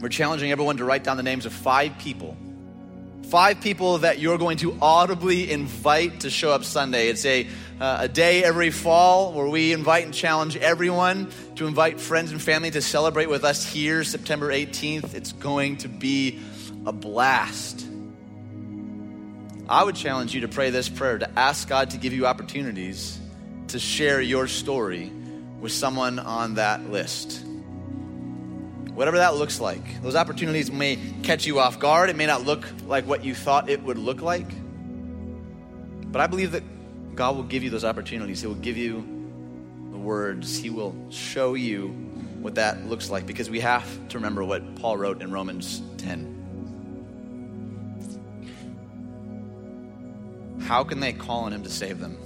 we're 0.00 0.08
challenging 0.08 0.50
everyone 0.50 0.78
to 0.78 0.84
write 0.84 1.04
down 1.04 1.18
the 1.18 1.22
names 1.22 1.44
of 1.44 1.52
five 1.52 1.98
people. 1.98 2.34
Five 3.24 3.60
people 3.60 3.98
that 3.98 4.18
you're 4.18 4.38
going 4.38 4.56
to 4.58 4.76
audibly 4.80 5.50
invite 5.50 6.20
to 6.20 6.30
show 6.30 6.52
up 6.52 6.64
Sunday. 6.64 7.08
It's 7.08 7.24
a, 7.26 7.46
uh, 7.78 7.98
a 8.00 8.08
day 8.08 8.42
every 8.42 8.70
fall 8.70 9.34
where 9.34 9.46
we 9.46 9.74
invite 9.74 10.06
and 10.06 10.14
challenge 10.14 10.56
everyone 10.56 11.30
to 11.56 11.66
invite 11.66 12.00
friends 12.00 12.32
and 12.32 12.40
family 12.40 12.70
to 12.70 12.80
celebrate 12.80 13.28
with 13.28 13.44
us 13.44 13.64
here 13.64 14.02
September 14.02 14.48
18th. 14.48 15.14
It's 15.14 15.32
going 15.32 15.76
to 15.78 15.88
be 15.88 16.40
a 16.86 16.92
blast. 16.92 17.86
I 19.70 19.84
would 19.84 19.94
challenge 19.94 20.34
you 20.34 20.40
to 20.40 20.48
pray 20.48 20.70
this 20.70 20.88
prayer 20.88 21.16
to 21.16 21.38
ask 21.38 21.68
God 21.68 21.90
to 21.90 21.96
give 21.96 22.12
you 22.12 22.26
opportunities 22.26 23.20
to 23.68 23.78
share 23.78 24.20
your 24.20 24.48
story 24.48 25.12
with 25.60 25.70
someone 25.70 26.18
on 26.18 26.54
that 26.54 26.90
list. 26.90 27.44
Whatever 28.92 29.18
that 29.18 29.36
looks 29.36 29.60
like, 29.60 30.02
those 30.02 30.16
opportunities 30.16 30.72
may 30.72 30.98
catch 31.22 31.46
you 31.46 31.60
off 31.60 31.78
guard. 31.78 32.10
It 32.10 32.16
may 32.16 32.26
not 32.26 32.44
look 32.44 32.66
like 32.88 33.06
what 33.06 33.24
you 33.24 33.32
thought 33.32 33.70
it 33.70 33.80
would 33.84 33.96
look 33.96 34.20
like. 34.20 34.48
But 36.10 36.20
I 36.20 36.26
believe 36.26 36.50
that 36.50 36.64
God 37.14 37.36
will 37.36 37.44
give 37.44 37.62
you 37.62 37.70
those 37.70 37.84
opportunities. 37.84 38.40
He 38.40 38.48
will 38.48 38.54
give 38.56 38.76
you 38.76 39.06
the 39.92 39.98
words. 39.98 40.58
He 40.58 40.70
will 40.70 40.96
show 41.10 41.54
you 41.54 41.90
what 42.40 42.56
that 42.56 42.86
looks 42.86 43.08
like 43.08 43.24
because 43.24 43.48
we 43.48 43.60
have 43.60 43.86
to 44.08 44.18
remember 44.18 44.42
what 44.42 44.74
Paul 44.74 44.96
wrote 44.96 45.22
in 45.22 45.30
Romans 45.30 45.80
10. 45.98 46.29
How 50.70 50.84
can 50.84 51.00
they 51.00 51.12
call 51.12 51.46
on 51.46 51.52
him 51.52 51.64
to 51.64 51.68
save 51.68 51.98
them 51.98 52.16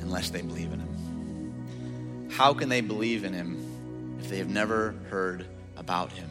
unless 0.00 0.30
they 0.30 0.40
believe 0.40 0.72
in 0.72 0.80
him? 0.80 2.30
How 2.30 2.54
can 2.54 2.70
they 2.70 2.80
believe 2.80 3.24
in 3.24 3.34
him 3.34 4.16
if 4.20 4.30
they 4.30 4.38
have 4.38 4.48
never 4.48 4.94
heard 5.10 5.44
about 5.76 6.10
him? 6.10 6.30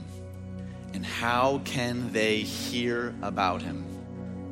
And 0.95 1.05
how 1.05 1.61
can 1.63 2.11
they 2.11 2.37
hear 2.37 3.13
about 3.21 3.61
him 3.61 3.85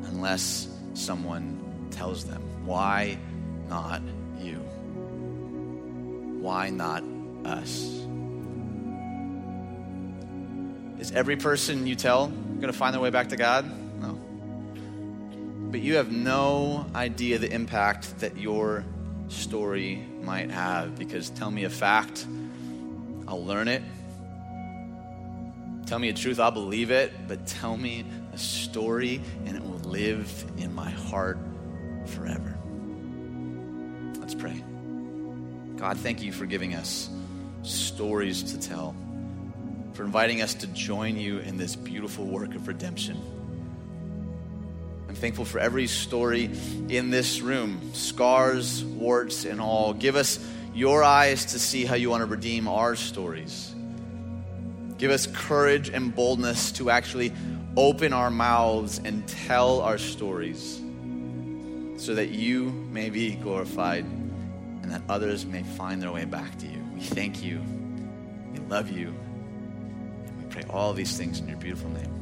unless 0.03 0.67
someone 0.93 1.87
tells 1.89 2.25
them? 2.25 2.43
Why 2.67 3.17
not 3.67 4.03
you? 4.37 4.57
Why 6.39 6.69
not 6.69 7.03
us? 7.45 7.81
Is 10.99 11.11
every 11.13 11.35
person 11.35 11.87
you 11.87 11.95
tell 11.95 12.27
going 12.27 12.71
to 12.71 12.73
find 12.73 12.93
their 12.93 13.01
way 13.01 13.09
back 13.09 13.29
to 13.29 13.37
God? 13.37 13.80
But 15.71 15.79
you 15.79 15.95
have 15.95 16.11
no 16.11 16.85
idea 16.93 17.37
the 17.37 17.49
impact 17.49 18.19
that 18.19 18.35
your 18.37 18.83
story 19.29 20.05
might 20.21 20.51
have 20.51 20.97
because 20.97 21.29
tell 21.29 21.49
me 21.49 21.63
a 21.63 21.69
fact, 21.69 22.27
I'll 23.25 23.45
learn 23.45 23.69
it. 23.69 23.81
Tell 25.85 25.97
me 25.97 26.09
a 26.09 26.13
truth, 26.13 26.41
I'll 26.41 26.51
believe 26.51 26.91
it. 26.91 27.13
But 27.25 27.47
tell 27.47 27.77
me 27.77 28.03
a 28.33 28.37
story 28.37 29.21
and 29.45 29.55
it 29.55 29.63
will 29.63 29.79
live 29.79 30.45
in 30.57 30.75
my 30.75 30.89
heart 30.89 31.37
forever. 32.07 32.57
Let's 34.19 34.35
pray. 34.35 34.61
God, 35.77 35.97
thank 35.99 36.21
you 36.21 36.33
for 36.33 36.45
giving 36.45 36.75
us 36.75 37.09
stories 37.63 38.43
to 38.51 38.59
tell, 38.59 38.93
for 39.93 40.03
inviting 40.03 40.41
us 40.41 40.53
to 40.55 40.67
join 40.67 41.15
you 41.15 41.39
in 41.39 41.55
this 41.55 41.77
beautiful 41.77 42.25
work 42.25 42.55
of 42.55 42.67
redemption. 42.67 43.40
Thankful 45.21 45.45
for 45.45 45.59
every 45.59 45.85
story 45.85 46.49
in 46.89 47.11
this 47.11 47.41
room, 47.41 47.91
scars, 47.93 48.83
warts, 48.83 49.45
and 49.45 49.61
all. 49.61 49.93
Give 49.93 50.15
us 50.15 50.43
your 50.73 51.03
eyes 51.03 51.45
to 51.45 51.59
see 51.59 51.85
how 51.85 51.93
you 51.93 52.09
want 52.09 52.21
to 52.21 52.25
redeem 52.25 52.67
our 52.67 52.95
stories. 52.95 53.71
Give 54.97 55.11
us 55.11 55.27
courage 55.27 55.89
and 55.89 56.15
boldness 56.15 56.71
to 56.71 56.89
actually 56.89 57.33
open 57.77 58.13
our 58.13 58.31
mouths 58.31 58.99
and 59.05 59.27
tell 59.27 59.81
our 59.81 59.99
stories 59.99 60.81
so 61.97 62.15
that 62.15 62.29
you 62.29 62.71
may 62.91 63.11
be 63.11 63.35
glorified 63.35 64.05
and 64.05 64.91
that 64.91 65.03
others 65.07 65.45
may 65.45 65.61
find 65.61 66.01
their 66.01 66.11
way 66.11 66.25
back 66.25 66.57
to 66.57 66.65
you. 66.65 66.83
We 66.95 67.01
thank 67.01 67.43
you. 67.43 67.61
We 68.53 68.59
love 68.61 68.89
you. 68.89 69.13
And 70.25 70.43
we 70.43 70.49
pray 70.49 70.63
all 70.67 70.93
these 70.93 71.15
things 71.15 71.39
in 71.39 71.47
your 71.47 71.57
beautiful 71.57 71.91
name. 71.91 72.20